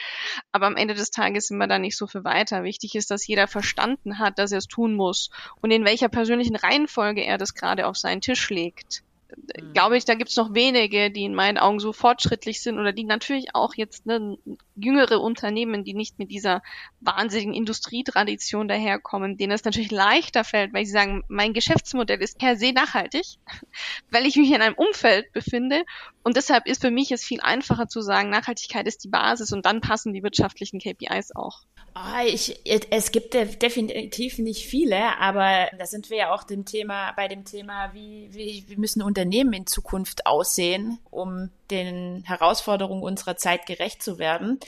[0.53, 2.65] Aber am Ende des Tages sind wir da nicht so viel weiter.
[2.65, 5.31] Wichtig ist, dass jeder verstanden hat, dass er es tun muss
[5.63, 9.03] und in welcher persönlichen Reihenfolge er das gerade auf seinen Tisch legt
[9.37, 9.73] mhm.
[9.73, 12.93] glaube ich, da gibt es noch wenige, die in meinen Augen so fortschrittlich sind oder
[12.93, 14.39] die natürlich auch jetzt ne,
[14.77, 16.63] jüngere Unternehmen, die nicht mit dieser
[17.01, 22.57] wahnsinnigen Industrietradition daherkommen, denen es natürlich leichter fällt, weil sie sagen, mein Geschäftsmodell ist per
[22.57, 23.39] se nachhaltig,
[24.11, 25.85] weil ich mich in einem Umfeld befinde
[26.23, 29.65] und deshalb ist für mich es viel einfacher zu sagen, Nachhaltigkeit ist die Basis und
[29.65, 31.63] dann passen die wirtschaftlichen KPIs auch.
[31.95, 37.13] Oh, ich, es gibt definitiv nicht viele, aber da sind wir ja auch dem Thema,
[37.13, 43.37] bei dem Thema, wie, wie, wie müssen Unternehmen in Zukunft aussehen, um den Herausforderungen unserer
[43.37, 44.59] Zeit gerecht zu werden.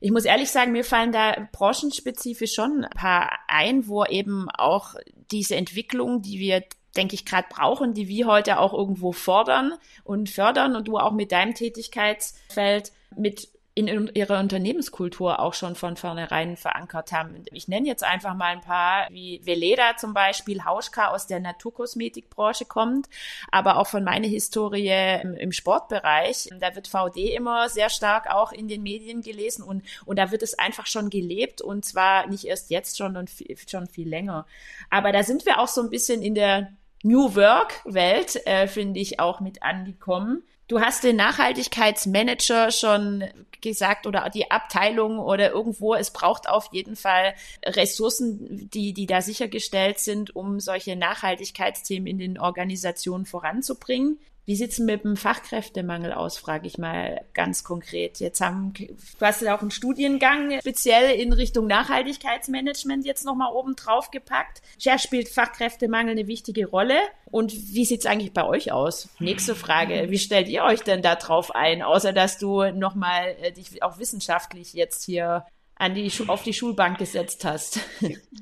[0.00, 4.94] Ich muss ehrlich sagen, mir fallen da branchenspezifisch schon ein paar ein, wo eben auch
[5.30, 6.64] diese Entwicklung, die wir
[6.96, 9.72] denke ich, gerade brauchen, die wir heute auch irgendwo fordern
[10.04, 15.96] und fördern und du auch mit deinem Tätigkeitsfeld mit in ihrer Unternehmenskultur auch schon von
[15.96, 17.44] vornherein verankert haben.
[17.52, 22.66] Ich nenne jetzt einfach mal ein paar, wie Veleda zum Beispiel, Hauschka aus der Naturkosmetikbranche
[22.66, 23.08] kommt,
[23.50, 26.50] aber auch von meiner Historie im, Sportbereich.
[26.60, 30.42] Da wird VD immer sehr stark auch in den Medien gelesen und, und da wird
[30.42, 34.46] es einfach schon gelebt und zwar nicht erst jetzt schon und viel, schon viel länger.
[34.90, 39.18] Aber da sind wir auch so ein bisschen in der New Work-Welt, äh, finde ich,
[39.18, 40.44] auch mit angekommen.
[40.68, 43.24] Du hast den Nachhaltigkeitsmanager schon
[43.60, 45.94] gesagt oder die Abteilung oder irgendwo.
[45.94, 52.18] Es braucht auf jeden Fall Ressourcen, die, die da sichergestellt sind, um solche Nachhaltigkeitsthemen in
[52.18, 54.18] den Organisationen voranzubringen.
[54.44, 58.18] Wie sieht's mit dem Fachkräftemangel aus, frage ich mal ganz konkret.
[58.18, 63.76] Jetzt haben, du hast ja auch einen Studiengang speziell in Richtung Nachhaltigkeitsmanagement jetzt nochmal oben
[63.76, 64.60] drauf gepackt.
[64.80, 66.98] Ja, spielt Fachkräftemangel eine wichtige Rolle?
[67.30, 69.08] Und wie sieht's eigentlich bei euch aus?
[69.20, 70.10] Nächste Frage.
[70.10, 71.82] Wie stellt ihr euch denn da drauf ein?
[71.82, 76.98] Außer, dass du nochmal äh, dich auch wissenschaftlich jetzt hier an die, auf die Schulbank
[76.98, 77.80] gesetzt hast.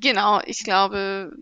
[0.00, 1.32] Genau, ich glaube,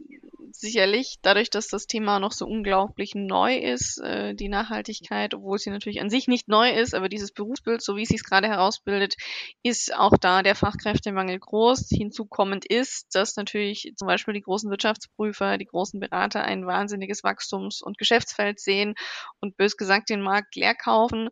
[0.61, 5.71] sicherlich, dadurch, dass das Thema noch so unglaublich neu ist, äh, die Nachhaltigkeit, obwohl sie
[5.71, 9.15] natürlich an sich nicht neu ist, aber dieses Berufsbild, so wie es sich gerade herausbildet,
[9.63, 11.89] ist auch da der Fachkräftemangel groß.
[11.91, 17.83] Hinzukommend ist, dass natürlich zum Beispiel die großen Wirtschaftsprüfer, die großen Berater ein wahnsinniges Wachstums-
[17.83, 18.95] und Geschäftsfeld sehen
[19.41, 21.29] und bös gesagt den Markt leer kaufen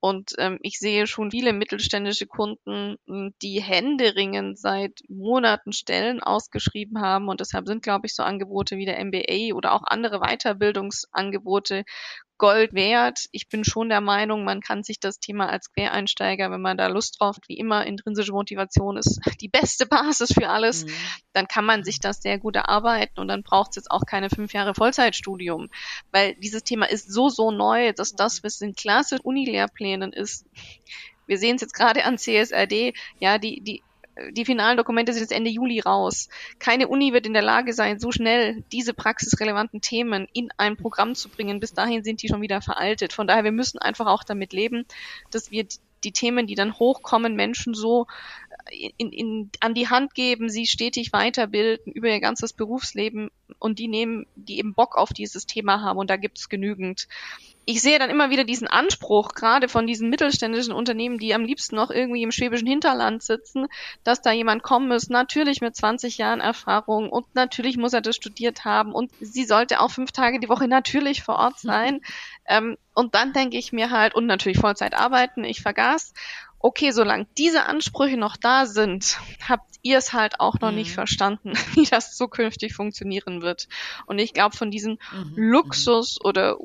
[0.00, 7.00] und ähm, ich sehe schon viele mittelständische Kunden, hm, die händeringend seit Monaten Stellen ausgeschrieben
[7.00, 7.28] haben.
[7.28, 11.84] Und deshalb sind, glaube ich, so Angebote wie der MBA oder auch andere Weiterbildungsangebote
[12.38, 13.26] Gold wert.
[13.32, 16.86] Ich bin schon der Meinung, man kann sich das Thema als Quereinsteiger, wenn man da
[16.86, 20.90] Lust drauf hat, wie immer, intrinsische Motivation ist die beste Basis für alles, mhm.
[21.32, 24.30] dann kann man sich das sehr gut erarbeiten und dann braucht es jetzt auch keine
[24.30, 25.68] fünf Jahre Vollzeitstudium,
[26.12, 30.46] weil dieses Thema ist so, so neu, dass das, was in klassischen Unilehrplänen ist,
[31.26, 33.82] wir sehen es jetzt gerade an CSRD, ja, die, die
[34.32, 36.28] die finalen Dokumente sind jetzt Ende Juli raus.
[36.58, 41.14] Keine Uni wird in der Lage sein, so schnell diese praxisrelevanten Themen in ein Programm
[41.14, 41.60] zu bringen.
[41.60, 43.12] Bis dahin sind die schon wieder veraltet.
[43.12, 44.86] Von daher, wir müssen einfach auch damit leben,
[45.30, 45.66] dass wir
[46.04, 48.06] die Themen, die dann hochkommen, Menschen so
[48.70, 53.88] in, in, an die Hand geben, sie stetig weiterbilden über ihr ganzes Berufsleben und die
[53.88, 57.08] nehmen, die eben Bock auf dieses Thema haben und da gibt es genügend.
[57.64, 61.76] Ich sehe dann immer wieder diesen Anspruch, gerade von diesen mittelständischen Unternehmen, die am liebsten
[61.76, 63.66] noch irgendwie im schwäbischen Hinterland sitzen,
[64.04, 68.16] dass da jemand kommen muss, natürlich mit 20 Jahren Erfahrung und natürlich muss er das
[68.16, 72.00] studiert haben und sie sollte auch fünf Tage die Woche natürlich vor Ort sein.
[72.46, 76.14] Ähm, und dann denke ich mir halt, und natürlich Vollzeit arbeiten, ich vergaß
[76.60, 79.18] okay, solange diese Ansprüche noch da sind,
[79.48, 80.76] habt ihr es halt auch noch mhm.
[80.76, 83.68] nicht verstanden, wie das zukünftig funktionieren wird.
[84.06, 85.32] Und ich glaube, von diesen mhm.
[85.36, 86.56] Luxus oder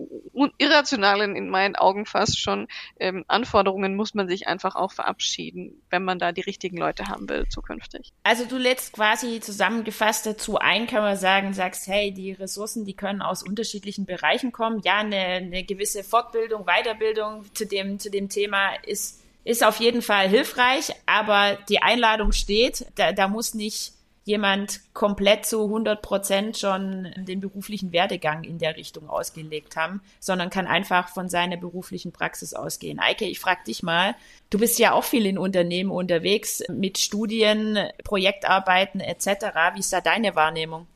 [0.57, 2.67] irrationalen, in meinen Augen fast schon,
[2.99, 7.29] ähm, Anforderungen muss man sich einfach auch verabschieden, wenn man da die richtigen Leute haben
[7.29, 8.11] will zukünftig.
[8.23, 12.95] Also du lädst quasi zusammengefasst dazu ein, kann man sagen, sagst, hey, die Ressourcen, die
[12.95, 14.81] können aus unterschiedlichen Bereichen kommen.
[14.83, 20.01] Ja, eine, eine gewisse Fortbildung, Weiterbildung zu dem, zu dem Thema ist ist auf jeden
[20.01, 23.93] Fall hilfreich, aber die Einladung steht, da, da muss nicht
[24.25, 30.49] jemand komplett zu 100 Prozent schon den beruflichen Werdegang in der Richtung ausgelegt haben, sondern
[30.49, 32.99] kann einfach von seiner beruflichen Praxis ausgehen.
[32.99, 34.15] Eike, ich frage dich mal,
[34.49, 39.27] du bist ja auch viel in Unternehmen unterwegs mit Studien, Projektarbeiten etc.
[39.73, 40.87] Wie ist da deine Wahrnehmung?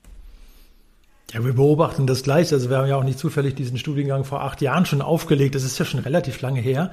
[1.34, 2.54] Ja, wir beobachten das gleich.
[2.54, 5.56] Also wir haben ja auch nicht zufällig diesen Studiengang vor acht Jahren schon aufgelegt.
[5.56, 6.92] Das ist ja schon relativ lange her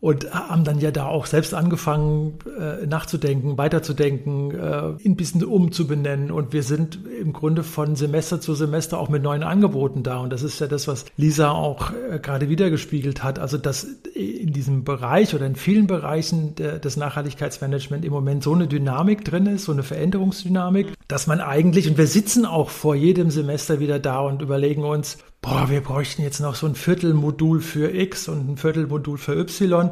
[0.00, 6.30] und haben dann ja da auch selbst angefangen äh, nachzudenken, weiterzudenken, äh, ein bisschen umzubenennen.
[6.30, 10.18] Und wir sind im Grunde von Semester zu Semester auch mit neuen Angeboten da.
[10.18, 14.52] Und das ist ja das, was Lisa auch äh, gerade wiedergespiegelt hat, also dass in
[14.52, 19.46] diesem Bereich oder in vielen Bereichen der, des Nachhaltigkeitsmanagement im Moment so eine Dynamik drin
[19.46, 23.98] ist, so eine Veränderungsdynamik, dass man eigentlich und wir sitzen auch vor jedem Semester wieder
[23.98, 28.48] da und überlegen uns, boah, wir bräuchten jetzt noch so ein Viertelmodul für X und
[28.48, 29.90] ein Viertelmodul für Y.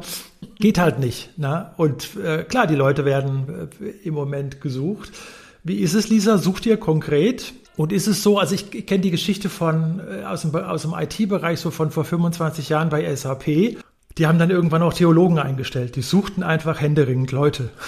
[0.59, 1.37] Geht halt nicht.
[1.37, 1.71] Ne?
[1.77, 5.11] Und äh, klar, die Leute werden äh, im Moment gesucht.
[5.63, 6.37] Wie ist es, Lisa?
[6.37, 7.53] Sucht ihr konkret?
[7.75, 10.81] Und ist es so, also ich, ich kenne die Geschichte von äh, aus dem, aus
[10.81, 13.77] dem IT-Bereich so von vor 25 Jahren bei SAP.
[14.17, 15.95] Die haben dann irgendwann auch Theologen eingestellt.
[15.95, 17.69] Die suchten einfach händeringend Leute.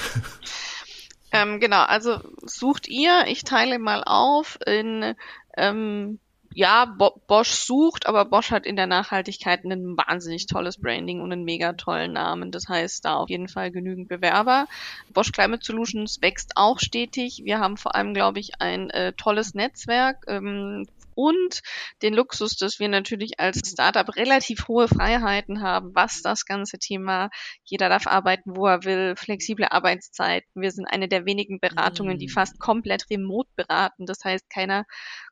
[1.31, 5.13] Ähm, genau, also sucht ihr, ich teile mal auf in
[5.55, 6.19] ähm,
[6.53, 11.31] ja, Bo Bosch sucht, aber Bosch hat in der Nachhaltigkeit ein wahnsinnig tolles Branding und
[11.31, 12.51] einen mega tollen Namen.
[12.51, 14.67] Das heißt, da auf jeden Fall genügend Bewerber.
[15.13, 17.41] Bosch Climate Solutions wächst auch stetig.
[17.43, 20.25] Wir haben vor allem, glaube ich, ein äh, tolles Netzwerk.
[20.27, 20.85] Ähm,
[21.19, 21.59] und
[22.01, 27.29] den Luxus, dass wir natürlich als Startup relativ hohe Freiheiten haben, was das ganze Thema,
[27.65, 30.49] jeder darf arbeiten, wo er will, flexible Arbeitszeiten.
[30.55, 32.31] Wir sind eine der wenigen Beratungen, die mhm.
[32.31, 34.05] fast komplett remote beraten.
[34.05, 34.85] Das heißt, keiner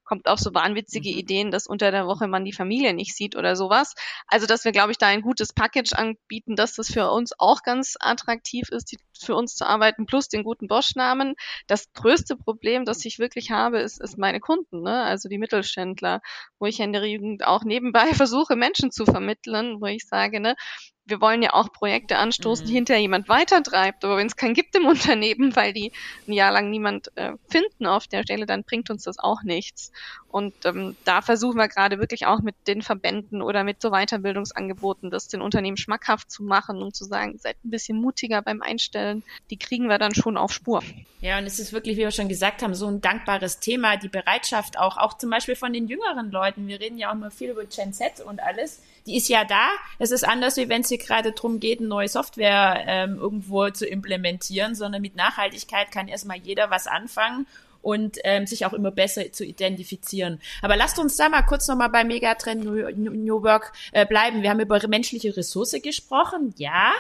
[0.08, 1.18] kommt auf so wahnwitzige mhm.
[1.18, 3.94] Ideen, dass unter der Woche man die Familie nicht sieht oder sowas.
[4.28, 7.62] Also, dass wir, glaube ich, da ein gutes Package anbieten, dass das für uns auch
[7.62, 11.36] ganz attraktiv ist, die, für uns zu arbeiten, plus den guten Bosch-Namen.
[11.68, 15.04] Das größte Problem, das ich wirklich habe, ist, ist meine Kunden, ne?
[15.04, 16.22] also die Mittelständler,
[16.60, 20.56] wo ich in der Jugend auch nebenbei versuche, Menschen zu vermitteln, wo ich sage, ne,
[21.08, 22.68] wir wollen ja auch Projekte anstoßen, mhm.
[22.68, 24.04] die hinterher jemand weitertreibt.
[24.04, 25.92] Aber wenn es keinen gibt im Unternehmen, weil die
[26.28, 29.92] ein Jahr lang niemand äh, finden auf der Stelle, dann bringt uns das auch nichts.
[30.30, 35.10] Und ähm, da versuchen wir gerade wirklich auch mit den Verbänden oder mit so Weiterbildungsangeboten,
[35.10, 39.24] das den Unternehmen schmackhaft zu machen und zu sagen, seid ein bisschen mutiger beim Einstellen.
[39.50, 40.84] Die kriegen wir dann schon auf Spur.
[41.22, 44.10] Ja, und es ist wirklich, wie wir schon gesagt haben, so ein dankbares Thema, die
[44.10, 46.68] Bereitschaft auch, auch zum Beispiel von den jüngeren Leuten.
[46.68, 49.70] Wir reden ja auch immer viel über Gen Z und alles die ist ja da.
[49.98, 53.70] Es ist anders, wie wenn es hier gerade darum geht, eine neue Software ähm, irgendwo
[53.70, 57.48] zu implementieren, sondern mit Nachhaltigkeit kann erstmal jeder was anfangen
[57.82, 60.42] und ähm, sich auch immer besser zu identifizieren.
[60.62, 64.42] Aber lasst uns da mal kurz nochmal bei Megatrend New, New Work äh, bleiben.
[64.42, 66.92] Wir haben über menschliche Ressource gesprochen, ja.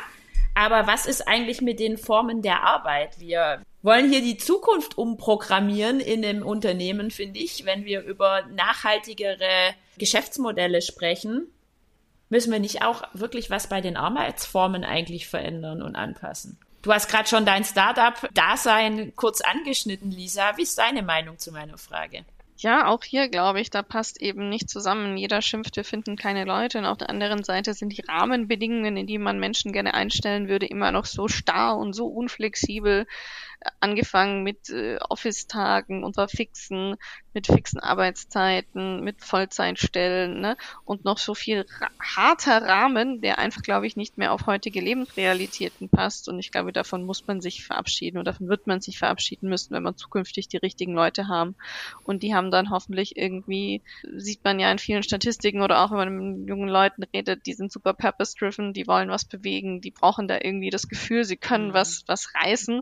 [0.55, 3.19] Aber was ist eigentlich mit den Formen der Arbeit?
[3.19, 9.75] Wir wollen hier die Zukunft umprogrammieren in dem Unternehmen, finde ich, wenn wir über nachhaltigere
[9.97, 11.47] Geschäftsmodelle sprechen.
[12.29, 16.57] Müssen wir nicht auch wirklich was bei den Arbeitsformen eigentlich verändern und anpassen?
[16.81, 20.57] Du hast gerade schon dein Startup-Dasein kurz angeschnitten, Lisa.
[20.57, 22.23] Wie ist deine Meinung zu meiner Frage?
[22.59, 25.15] Ja, auch hier glaube ich, da passt eben nicht zusammen.
[25.15, 26.79] Jeder schimpft, wir finden keine Leute.
[26.79, 30.65] Und auf der anderen Seite sind die Rahmenbedingungen, in die man Menschen gerne einstellen würde,
[30.65, 33.05] immer noch so starr und so unflexibel,
[33.79, 36.95] angefangen mit äh, Office-Tagen unter fixen,
[37.33, 40.57] mit fixen Arbeitszeiten, mit Vollzeitstellen ne?
[40.85, 44.81] und noch so viel ra harter Rahmen, der einfach, glaube ich, nicht mehr auf heutige
[44.81, 46.29] Lebensrealitäten passt.
[46.29, 49.73] Und ich glaube, davon muss man sich verabschieden und davon wird man sich verabschieden müssen,
[49.73, 51.55] wenn man zukünftig die richtigen Leute haben.
[52.03, 53.81] Und die haben dann hoffentlich irgendwie,
[54.15, 57.53] sieht man ja in vielen Statistiken oder auch wenn man mit jungen Leuten redet, die
[57.53, 61.69] sind super purpose-driven, die wollen was bewegen, die brauchen da irgendwie das Gefühl, sie können
[61.69, 61.73] mhm.
[61.73, 62.81] was, was reißen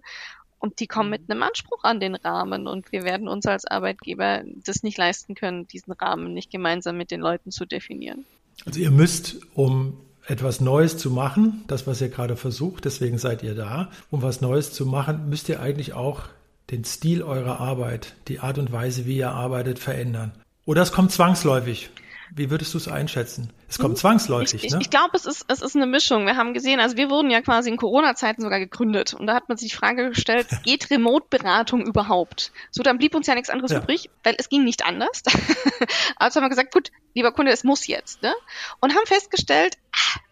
[0.65, 1.33] und die kommen mit mhm.
[1.33, 5.67] einem Anspruch an den Rahmen und wir werden uns als Arbeitgeber das nicht leisten können,
[5.67, 8.25] diesen Rahmen nicht gemeinsam mit den Leuten zu definieren.
[8.65, 13.43] Also ihr müsst, um etwas Neues zu machen, das, was ihr gerade versucht, deswegen seid
[13.43, 16.23] ihr da, um was Neues zu machen, müsst ihr eigentlich auch
[16.71, 20.31] den Stil eurer Arbeit, die Art und Weise, wie ihr arbeitet, verändern.
[20.65, 21.91] Oder es kommt zwangsläufig.
[22.33, 23.51] Wie würdest du es einschätzen?
[23.67, 23.99] Es kommt hm?
[23.99, 24.77] zwangsläufig, ich, ne?
[24.77, 26.25] Ich, ich glaube, es ist, es ist eine Mischung.
[26.25, 29.13] Wir haben gesehen, also wir wurden ja quasi in Corona-Zeiten sogar gegründet.
[29.13, 32.51] Und da hat man sich die Frage gestellt, geht Remote-Beratung überhaupt?
[32.71, 33.79] So, dann blieb uns ja nichts anderes ja.
[33.79, 35.23] übrig, weil es ging nicht anders.
[36.15, 38.21] also haben wir gesagt, gut, lieber Kunde, es muss jetzt.
[38.21, 38.33] Ne?
[38.81, 39.77] Und haben festgestellt,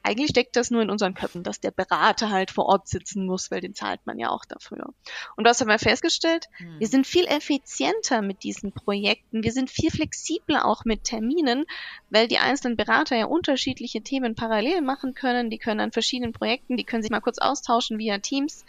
[0.03, 3.51] eigentlich steckt das nur in unseren Köpfen, dass der Berater halt vor Ort sitzen muss,
[3.51, 4.93] weil den zahlt man ja auch dafür.
[5.35, 6.49] Und was haben wir festgestellt?
[6.57, 6.79] Hm.
[6.79, 9.43] Wir sind viel effizienter mit diesen Projekten.
[9.43, 11.65] Wir sind viel flexibler auch mit Terminen,
[12.09, 15.49] weil die einzelnen Berater ja unterschiedliche Themen parallel machen können.
[15.49, 18.65] Die können an verschiedenen Projekten, die können sich mal kurz austauschen via Teams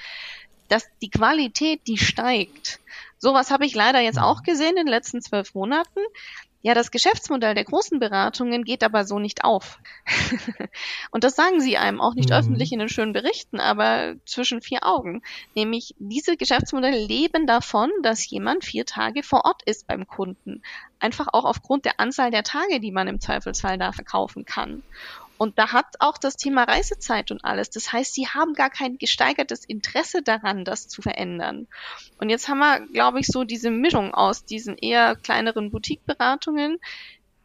[0.68, 2.80] dass die Qualität, die steigt,
[3.24, 6.00] Sowas habe ich leider jetzt auch gesehen in den letzten zwölf Monaten.
[6.66, 9.79] Ja, das Geschäftsmodell der großen Beratungen geht aber so nicht auf.
[11.11, 12.37] und das sagen sie einem auch nicht mhm.
[12.37, 15.20] öffentlich in den schönen Berichten, aber zwischen vier Augen.
[15.55, 20.62] Nämlich, diese Geschäftsmodelle leben davon, dass jemand vier Tage vor Ort ist beim Kunden.
[21.00, 24.83] Einfach auch aufgrund der Anzahl der Tage, die man im Zweifelsfall da verkaufen kann.
[25.37, 27.70] Und da hat auch das Thema Reisezeit und alles.
[27.70, 31.66] Das heißt, sie haben gar kein gesteigertes Interesse daran, das zu verändern.
[32.18, 36.79] Und jetzt haben wir, glaube ich, so diese Mischung aus diesen eher kleineren Boutique-Beratungen,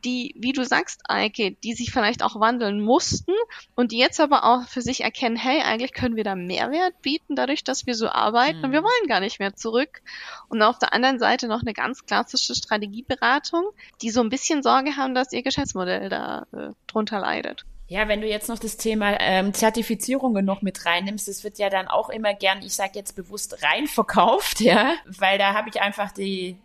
[0.06, 3.34] die, wie du sagst, Eike, die sich vielleicht auch wandeln mussten
[3.75, 7.36] und die jetzt aber auch für sich erkennen, hey, eigentlich können wir da Mehrwert bieten,
[7.36, 8.65] dadurch, dass wir so arbeiten mhm.
[8.65, 8.86] und wir mhm.
[8.86, 10.02] wollen gar nicht mehr zurück.
[10.47, 13.65] Und auf der anderen Seite noch eine ganz klassische Strategieberatung,
[14.02, 17.65] die so ein bisschen Sorge haben, dass ihr Geschäftsmodell da äh, drunter leidet.
[17.89, 21.71] Ja, wenn du jetzt noch das Thema ähm, Zertifizierungen noch mit reinnimmst, das wird ja
[21.71, 25.82] dann auch immer gern, ich sage jetzt bewusst rein verkauft, ja, weil da habe ich
[25.82, 26.56] einfach die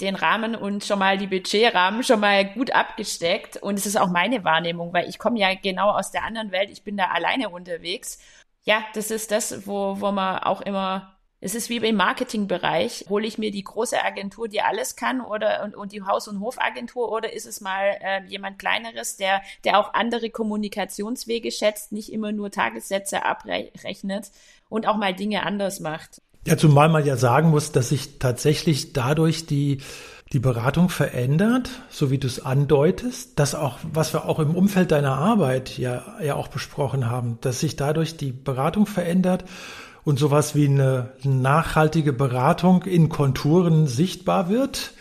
[0.00, 3.56] den Rahmen und schon mal die Budgetrahmen schon mal gut abgesteckt.
[3.58, 6.70] Und es ist auch meine Wahrnehmung, weil ich komme ja genau aus der anderen Welt,
[6.70, 8.18] ich bin da alleine unterwegs.
[8.64, 11.13] Ja, das ist das, wo, wo man auch immer
[11.44, 13.04] es ist wie im Marketingbereich.
[13.10, 16.40] Hole ich mir die große Agentur, die alles kann, oder und, und die Haus- und
[16.40, 22.10] Hofagentur, oder ist es mal äh, jemand kleineres, der, der auch andere Kommunikationswege schätzt, nicht
[22.10, 24.30] immer nur Tagessätze abrechnet
[24.70, 26.22] und auch mal Dinge anders macht?
[26.46, 29.78] Ja, zumal man ja sagen muss, dass sich tatsächlich dadurch die
[30.32, 34.90] die Beratung verändert, so wie du es andeutest, das auch, was wir auch im Umfeld
[34.90, 39.44] deiner Arbeit ja, ja auch besprochen haben, dass sich dadurch die Beratung verändert
[40.04, 44.92] und sowas wie eine nachhaltige Beratung in Konturen sichtbar wird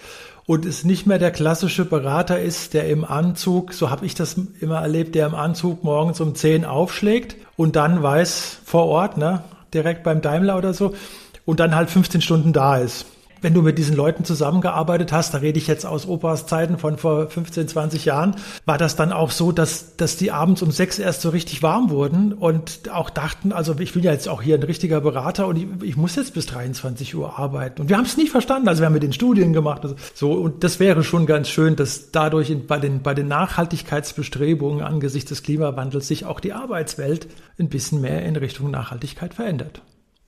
[0.45, 4.35] und es nicht mehr der klassische Berater ist, der im Anzug, so habe ich das
[4.59, 9.43] immer erlebt, der im Anzug morgens um 10 aufschlägt und dann weiß vor Ort, ne,
[9.73, 10.93] direkt beim Daimler oder so,
[11.45, 13.05] und dann halt 15 Stunden da ist
[13.43, 16.97] wenn du mit diesen Leuten zusammengearbeitet hast, da rede ich jetzt aus Opas Zeiten von
[16.97, 20.97] vor 15, 20 Jahren, war das dann auch so, dass, dass die abends um sechs
[20.97, 24.55] erst so richtig warm wurden und auch dachten, also ich bin ja jetzt auch hier
[24.55, 27.81] ein richtiger Berater und ich, ich muss jetzt bis 23 Uhr arbeiten.
[27.81, 30.31] Und wir haben es nicht verstanden, also wir haben mit den Studien gemacht, also so,
[30.33, 35.29] und das wäre schon ganz schön, dass dadurch in, bei den, bei den Nachhaltigkeitsbestrebungen angesichts
[35.29, 37.27] des Klimawandels sich auch die Arbeitswelt
[37.59, 39.81] ein bisschen mehr in Richtung Nachhaltigkeit verändert.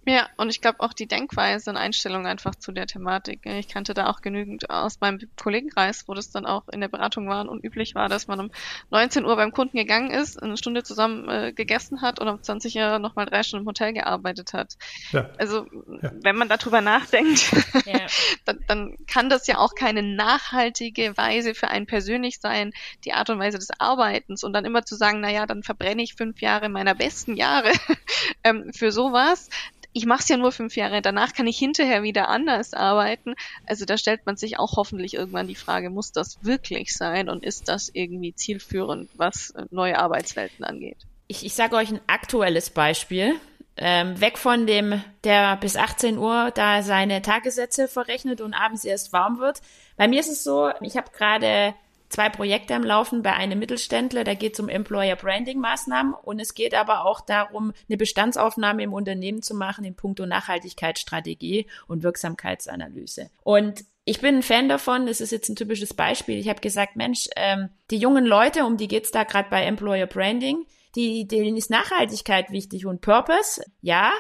[0.08, 3.46] Ja, und ich glaube auch die Denkweise und Einstellung einfach zu der Thematik.
[3.46, 7.28] Ich kannte da auch genügend aus meinem Kollegenkreis, wo das dann auch in der Beratung
[7.28, 8.52] war und üblich war, dass man um
[8.92, 12.76] 19 Uhr beim Kunden gegangen ist, eine Stunde zusammen äh, gegessen hat und um 20
[12.76, 14.76] Uhr nochmal drei Stunden im Hotel gearbeitet hat.
[15.12, 15.30] Ja.
[15.40, 15.66] Also
[16.02, 16.12] ja.
[16.22, 17.52] wenn man darüber nachdenkt,
[17.86, 18.06] ja.
[18.46, 22.74] dann, dann kann das ja auch keine nachhaltige Weise für einen persönlich sein,
[23.06, 26.04] die Art und Weise des Arbeitens und dann immer zu sagen, na ja, dann verbrenne
[26.04, 27.72] ich fünf Jahre meiner besten Jahre
[28.44, 29.50] ähm, für sowas
[29.96, 33.34] ich mache es ja nur fünf Jahre, danach kann ich hinterher wieder anders arbeiten.
[33.66, 37.46] Also da stellt man sich auch hoffentlich irgendwann die Frage, muss das wirklich sein und
[37.46, 40.98] ist das irgendwie zielführend, was äh, neue Arbeitswelten angeht?
[41.28, 43.36] Ich, ich sage euch ein aktuelles Beispiel.
[43.78, 49.14] Ähm, weg von dem, der bis 18 Uhr da seine Tagessätze verrechnet und abends erst
[49.14, 49.62] warm wird.
[49.96, 51.74] Bei mir ist es so, ich habe gerade
[52.16, 54.24] zwei Projekte am Laufen bei einem Mittelständler.
[54.24, 58.84] Da geht es um Employer Branding Maßnahmen und es geht aber auch darum, eine Bestandsaufnahme
[58.84, 63.30] im Unternehmen zu machen in puncto Nachhaltigkeitsstrategie und Wirksamkeitsanalyse.
[63.44, 66.40] Und ich bin ein Fan davon, das ist jetzt ein typisches Beispiel.
[66.40, 70.08] Ich habe gesagt, Mensch, ähm, die jungen Leute, um die geht's da gerade bei Employer
[70.08, 74.14] Branding, die, denen ist Nachhaltigkeit wichtig und Purpose, ja,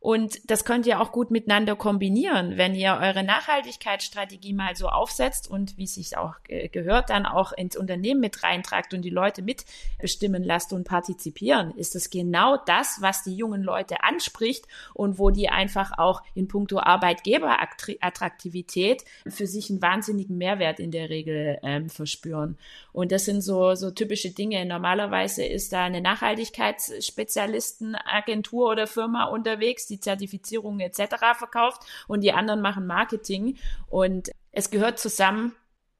[0.00, 5.50] und das könnt ihr auch gut miteinander kombinieren, wenn ihr eure Nachhaltigkeitsstrategie mal so aufsetzt
[5.50, 9.42] und wie es sich auch gehört, dann auch ins Unternehmen mit reintragt und die Leute
[9.42, 15.28] mitbestimmen lasst und partizipieren, ist das genau das, was die jungen Leute anspricht und wo
[15.28, 21.90] die einfach auch in puncto Arbeitgeberattraktivität für sich einen wahnsinnigen Mehrwert in der Regel ähm,
[21.90, 22.56] verspüren.
[22.92, 24.64] Und das sind so, so typische Dinge.
[24.64, 31.16] Normalerweise ist da eine Nachhaltigkeitsspezialistenagentur oder Firma unterwegs, die Zertifizierungen etc.
[31.36, 33.58] verkauft und die anderen machen Marketing.
[33.88, 35.54] Und es gehört zusammen.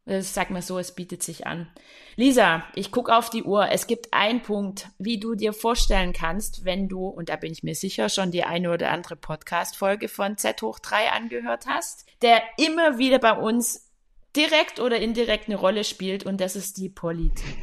[0.06, 1.68] Sag mal so, es bietet sich an.
[2.16, 3.68] Lisa, ich gucke auf die Uhr.
[3.68, 7.62] Es gibt einen Punkt, wie du dir vorstellen kannst, wenn du, und da bin ich
[7.62, 12.42] mir sicher, schon die eine oder andere Podcast-Folge von Z hoch 3 angehört hast, der
[12.56, 13.92] immer wieder bei uns
[14.34, 17.58] direkt oder indirekt eine Rolle spielt, und das ist die Politik.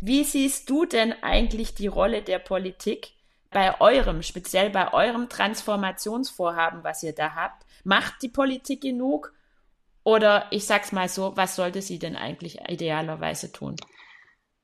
[0.00, 3.12] Wie siehst du denn eigentlich die Rolle der Politik
[3.50, 9.32] bei eurem, speziell bei eurem Transformationsvorhaben, was ihr da habt, macht die Politik genug?
[10.04, 13.76] Oder ich sag's mal so, was sollte sie denn eigentlich idealerweise tun?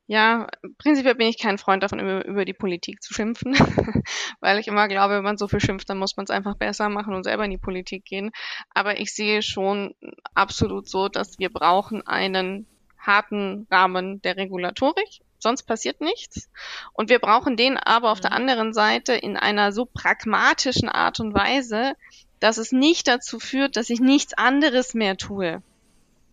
[0.07, 0.49] Ja,
[0.79, 3.55] prinzipiell bin ich kein Freund davon, über, über die Politik zu schimpfen,
[4.41, 6.89] weil ich immer glaube, wenn man so viel schimpft, dann muss man es einfach besser
[6.89, 8.31] machen und selber in die Politik gehen.
[8.71, 9.95] Aber ich sehe schon
[10.35, 12.67] absolut so, dass wir brauchen einen
[12.99, 15.21] harten Rahmen der Regulatorik.
[15.43, 16.49] Sonst passiert nichts.
[16.93, 18.37] Und wir brauchen den aber auf der mhm.
[18.37, 21.95] anderen Seite in einer so pragmatischen Art und Weise,
[22.39, 25.61] dass es nicht dazu führt, dass ich nichts anderes mehr tue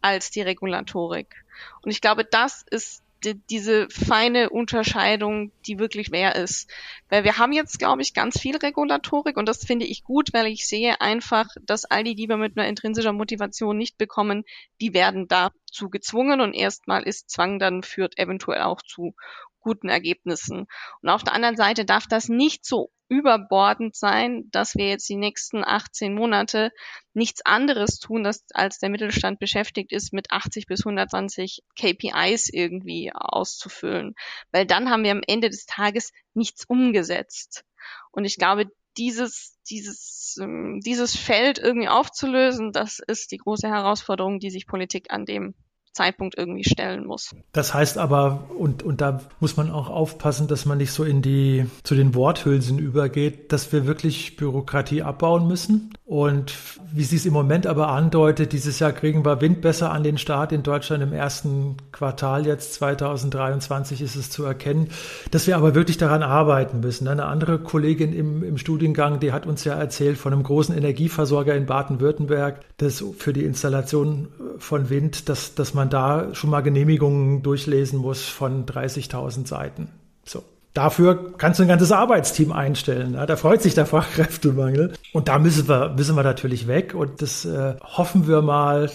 [0.02, 1.44] als die Regulatorik.
[1.82, 6.70] Und ich glaube, das ist diese feine Unterscheidung, die wirklich schwer ist.
[7.10, 10.48] Weil wir haben jetzt, glaube ich, ganz viel Regulatorik und das finde ich gut, weil
[10.48, 14.46] ich sehe einfach, dass all die, die wir mit einer intrinsischer Motivation nicht bekommen,
[14.82, 19.16] die werden dazu gezwungen und erstmal ist Zwang dann führt eventuell auch zu
[19.60, 20.68] guten Ergebnissen.
[21.02, 25.16] Und auf der anderen Seite darf das nicht so überbordend sein, dass wir jetzt die
[25.16, 26.72] nächsten 18 Monate
[27.14, 33.12] nichts anderes tun, dass, als der Mittelstand beschäftigt ist, mit 80 bis 120 KPIs irgendwie
[33.14, 34.14] auszufüllen.
[34.52, 37.66] Weil dann haben wir am Ende des Tages nichts umgesetzt.
[38.12, 44.40] Und ich glaube, dieses, dieses, ähm, dieses Feld irgendwie aufzulösen, das ist die große Herausforderung,
[44.40, 45.56] die sich Politik an dem
[45.92, 47.36] Zeitpunkt irgendwie stellen muss.
[47.52, 51.22] Das heißt aber, und, und da muss man auch aufpassen, dass man nicht so in
[51.22, 55.94] die, zu den Worthülsen übergeht, dass wir wirklich Bürokratie abbauen müssen.
[56.06, 56.56] Und
[56.92, 60.18] wie sie es im Moment aber andeutet, dieses Jahr kriegen wir Wind besser an den
[60.18, 64.90] Start in Deutschland im ersten Quartal jetzt 2023 ist es zu erkennen,
[65.32, 67.08] dass wir aber wirklich daran arbeiten müssen.
[67.08, 71.56] Eine andere Kollegin im, im Studiengang, die hat uns ja erzählt von einem großen Energieversorger
[71.56, 77.44] in Baden-Württemberg, dass für die Installation von Wind, dass, dass man da schon mal Genehmigungen
[77.44, 79.90] durchlesen muss von 30.000 Seiten.
[80.26, 80.44] So.
[80.74, 83.14] Dafür kannst du ein ganzes Arbeitsteam einstellen.
[83.14, 84.94] Ja, da freut sich der Fachkräftemangel.
[85.14, 86.94] Und da müssen wir, müssen wir natürlich weg.
[86.94, 88.90] Und das äh, hoffen wir mal,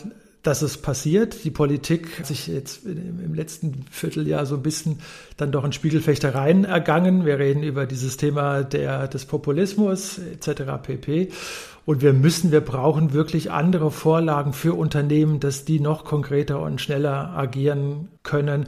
[0.45, 1.42] dass es passiert.
[1.45, 5.01] Die Politik hat sich jetzt im letzten Vierteljahr so ein bisschen
[5.36, 7.24] dann doch in Spiegelfechtereien ergangen.
[7.24, 10.62] Wir reden über dieses Thema der, des Populismus etc.
[10.82, 11.30] pp.
[11.86, 16.80] Und wir müssen, wir brauchen wirklich andere Vorlagen für Unternehmen, dass die noch konkreter und
[16.80, 18.66] schneller agieren können.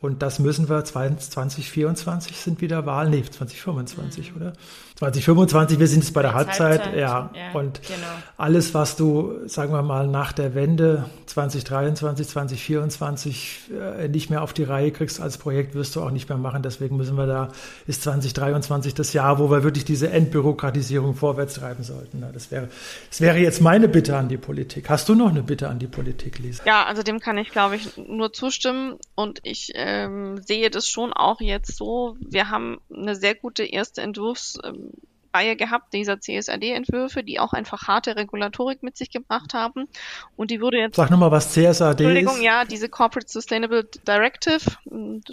[0.00, 4.36] Und das müssen wir 2024 sind wieder Wahlen, nee, 2025, mhm.
[4.36, 4.52] oder?
[4.96, 7.30] 2025, wir sind jetzt bei der Halbzeit, Halbzeit ja.
[7.34, 7.52] ja.
[7.52, 7.98] Und genau.
[8.38, 14.54] alles, was du, sagen wir mal, nach der Wende 2023, 2024 äh, nicht mehr auf
[14.54, 16.62] die Reihe kriegst als Projekt, wirst du auch nicht mehr machen.
[16.62, 17.48] Deswegen müssen wir da,
[17.86, 22.24] ist 2023 das Jahr, wo wir wirklich diese Entbürokratisierung vorwärts treiben sollten.
[22.32, 22.70] Das wäre,
[23.10, 24.88] das wäre jetzt meine Bitte an die Politik.
[24.88, 26.64] Hast du noch eine Bitte an die Politik, Lisa?
[26.64, 28.96] Ja, also dem kann ich, glaube ich, nur zustimmen.
[29.14, 32.16] Und ich ähm, sehe das schon auch jetzt so.
[32.18, 34.85] Wir haben eine sehr gute erste Entwurfs- ähm,
[35.36, 39.86] Reihe gehabt, dieser CSRD-Entwürfe, die auch einfach harte Regulatorik mit sich gebracht haben.
[40.36, 40.96] Und die wurde jetzt.
[40.96, 42.42] Sag nochmal, was CSRD Entschuldigung, ist.
[42.42, 44.60] ja, diese Corporate Sustainable Directive,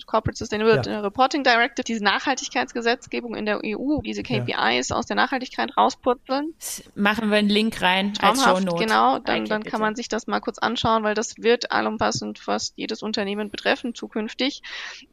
[0.05, 0.99] Corporate Sustainable ja.
[0.99, 4.95] Reporting Directive, diese Nachhaltigkeitsgesetzgebung in der EU, diese KPIs ja.
[4.95, 6.53] aus der Nachhaltigkeit rauspurzeln.
[6.95, 8.83] Machen wir einen Link rein als Show Note.
[8.83, 12.73] Genau, dann, dann kann man sich das mal kurz anschauen, weil das wird allumfassend fast
[12.77, 14.61] jedes Unternehmen betreffen zukünftig.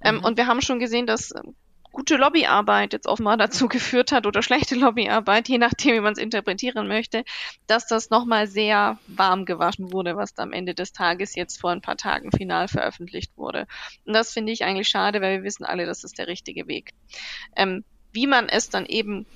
[0.03, 0.21] Ähm, mhm.
[0.21, 1.33] Ähm, und wir haben schon gesehen, dass
[1.93, 6.19] gute Lobbyarbeit jetzt offenbar dazu geführt hat oder schlechte Lobbyarbeit, je nachdem, wie man es
[6.19, 7.25] interpretieren möchte,
[7.67, 11.71] dass das nochmal sehr warm gewaschen wurde, was da am Ende des Tages jetzt vor
[11.71, 13.67] ein paar Tagen final veröffentlicht wurde.
[14.05, 16.93] Und das finde ich eigentlich schade, weil wir wissen alle, das ist der richtige Weg.
[17.57, 19.27] Ähm, wie man es dann eben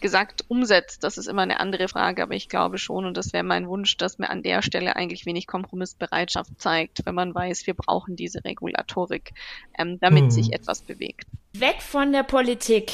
[0.00, 3.44] gesagt umsetzt, das ist immer eine andere Frage, aber ich glaube schon, und das wäre
[3.44, 7.74] mein Wunsch, dass man an der Stelle eigentlich wenig Kompromissbereitschaft zeigt, wenn man weiß, wir
[7.74, 9.32] brauchen diese Regulatorik,
[9.78, 10.30] ähm, damit hm.
[10.30, 11.26] sich etwas bewegt.
[11.52, 12.92] Weg von der Politik,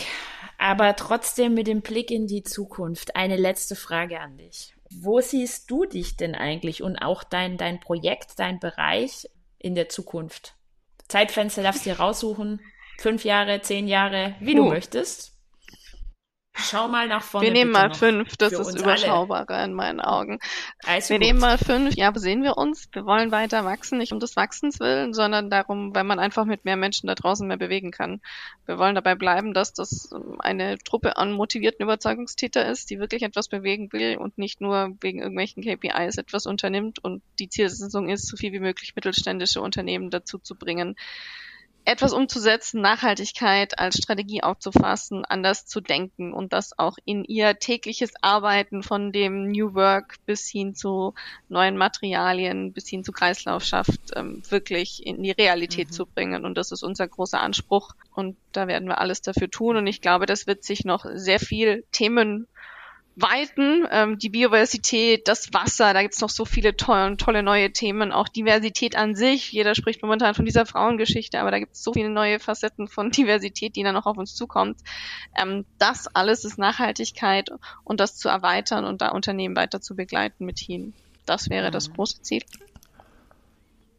[0.59, 3.17] aber trotzdem mit dem Blick in die Zukunft.
[3.17, 4.75] Eine letzte Frage an dich.
[4.91, 9.29] Wo siehst du dich denn eigentlich und auch dein, dein Projekt, dein Bereich
[9.59, 10.55] in der Zukunft?
[11.09, 12.61] Zeitfenster darfst du dir raussuchen.
[12.99, 14.65] Fünf Jahre, zehn Jahre, wie uh.
[14.65, 15.34] du möchtest.
[16.57, 17.49] Schau mal nach vorne.
[17.49, 19.65] Wir nehmen mal fünf, das ist überschaubarer alle.
[19.65, 20.39] in meinen Augen.
[20.85, 21.27] Also wir gut.
[21.27, 22.89] nehmen mal fünf, ja, sehen wir uns.
[22.93, 26.65] Wir wollen weiter wachsen, nicht um des Wachsens willen, sondern darum, weil man einfach mit
[26.65, 28.21] mehr Menschen da draußen mehr bewegen kann.
[28.67, 33.49] Wir wollen dabei bleiben, dass das eine Truppe an motivierten Überzeugungstäter ist, die wirklich etwas
[33.49, 38.37] bewegen will und nicht nur wegen irgendwelchen KPIs etwas unternimmt und die Zielsetzung ist, so
[38.37, 40.95] viel wie möglich mittelständische Unternehmen dazu zu bringen,
[41.87, 48.13] etwas umzusetzen, Nachhaltigkeit als Strategie aufzufassen, anders zu denken und das auch in ihr tägliches
[48.23, 51.15] Arbeiten von dem New Work bis hin zu
[51.49, 55.93] neuen Materialien, bis hin zu Kreislaufschaft ähm, wirklich in die Realität mhm.
[55.93, 56.45] zu bringen.
[56.47, 57.95] Und das ist unser großer Anspruch.
[58.15, 59.77] Und da werden wir alles dafür tun.
[59.77, 62.47] Und ich glaube, das wird sich noch sehr viel Themen
[63.17, 63.87] weiten.
[63.91, 68.13] Ähm, die Biodiversität, das Wasser, da gibt's noch so viele tolle, tolle neue Themen.
[68.13, 69.53] Auch Diversität an sich.
[69.53, 73.77] Jeder spricht momentan von dieser Frauengeschichte, aber da gibt's so viele neue Facetten von Diversität,
[73.77, 74.79] die dann noch auf uns zukommt.
[75.41, 77.51] Ähm, das alles ist Nachhaltigkeit
[77.85, 80.95] und das zu erweitern und da Unternehmen weiter zu begleiten mit ihnen.
[81.27, 81.95] Das wäre das mhm.
[81.95, 82.43] große Ziel.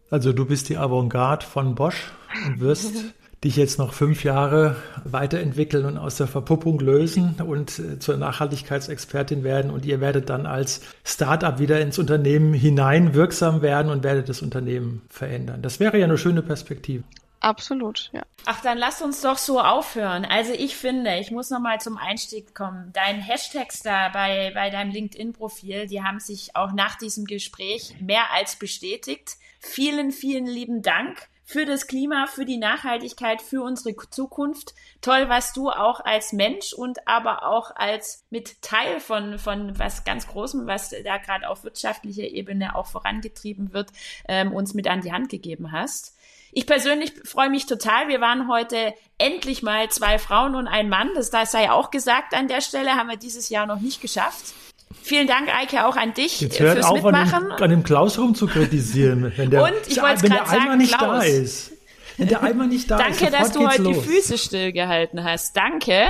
[0.09, 2.11] Also du bist die Avantgarde von Bosch
[2.45, 2.93] und wirst
[3.43, 9.43] dich jetzt noch fünf Jahre weiterentwickeln und aus der Verpuppung lösen und äh, zur Nachhaltigkeitsexpertin
[9.43, 14.29] werden und ihr werdet dann als Startup wieder ins Unternehmen hinein wirksam werden und werdet
[14.29, 15.61] das Unternehmen verändern.
[15.61, 17.03] Das wäre ja eine schöne Perspektive.
[17.45, 18.23] Absolut, ja.
[18.45, 20.25] Ach, dann lass uns doch so aufhören.
[20.25, 22.91] Also ich finde, ich muss nochmal zum Einstieg kommen.
[22.93, 28.31] Dein Hashtags da bei, bei deinem LinkedIn-Profil, die haben sich auch nach diesem Gespräch mehr
[28.33, 29.35] als bestätigt.
[29.59, 34.73] Vielen, vielen lieben Dank für das Klima, für die Nachhaltigkeit, für unsere Zukunft.
[35.01, 40.03] Toll, was du auch als Mensch und aber auch als mit Teil von, von was
[40.03, 43.91] ganz Großem, was da gerade auf wirtschaftlicher Ebene auch vorangetrieben wird,
[44.27, 46.17] ähm, uns mit an die Hand gegeben hast.
[46.51, 48.07] Ich persönlich freue mich total.
[48.07, 51.09] Wir waren heute endlich mal zwei Frauen und ein Mann.
[51.13, 54.53] Das, das sei auch gesagt an der Stelle, haben wir dieses Jahr noch nicht geschafft.
[55.01, 57.33] Vielen Dank, Eike, auch an dich Jetzt hört fürs auf, Mitmachen.
[57.33, 60.61] An dem, an dem Klaus rum zu kritisieren, wenn der, Und ich wenn der sagen,
[60.63, 61.19] Eimer nicht Klaus.
[61.19, 61.71] da ist.
[62.17, 63.97] Wenn der Eimer nicht da Danke, ist, dass du heute los.
[63.97, 65.55] die Füße stillgehalten hast.
[65.55, 66.05] Danke.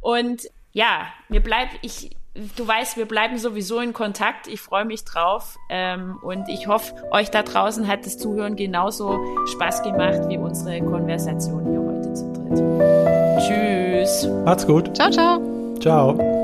[0.00, 0.42] Und
[0.72, 2.10] ja, mir bleibt, ich,
[2.56, 4.46] du weißt, wir bleiben sowieso in Kontakt.
[4.46, 5.56] Ich freue mich drauf.
[5.68, 9.18] Ähm, und ich hoffe, euch da draußen hat das Zuhören genauso
[9.52, 13.42] Spaß gemacht wie unsere Konversation hier heute zu dritt.
[13.46, 14.28] Tschüss.
[14.44, 14.94] Macht's gut.
[14.96, 15.40] Ciao, ciao.
[15.80, 16.39] Ciao.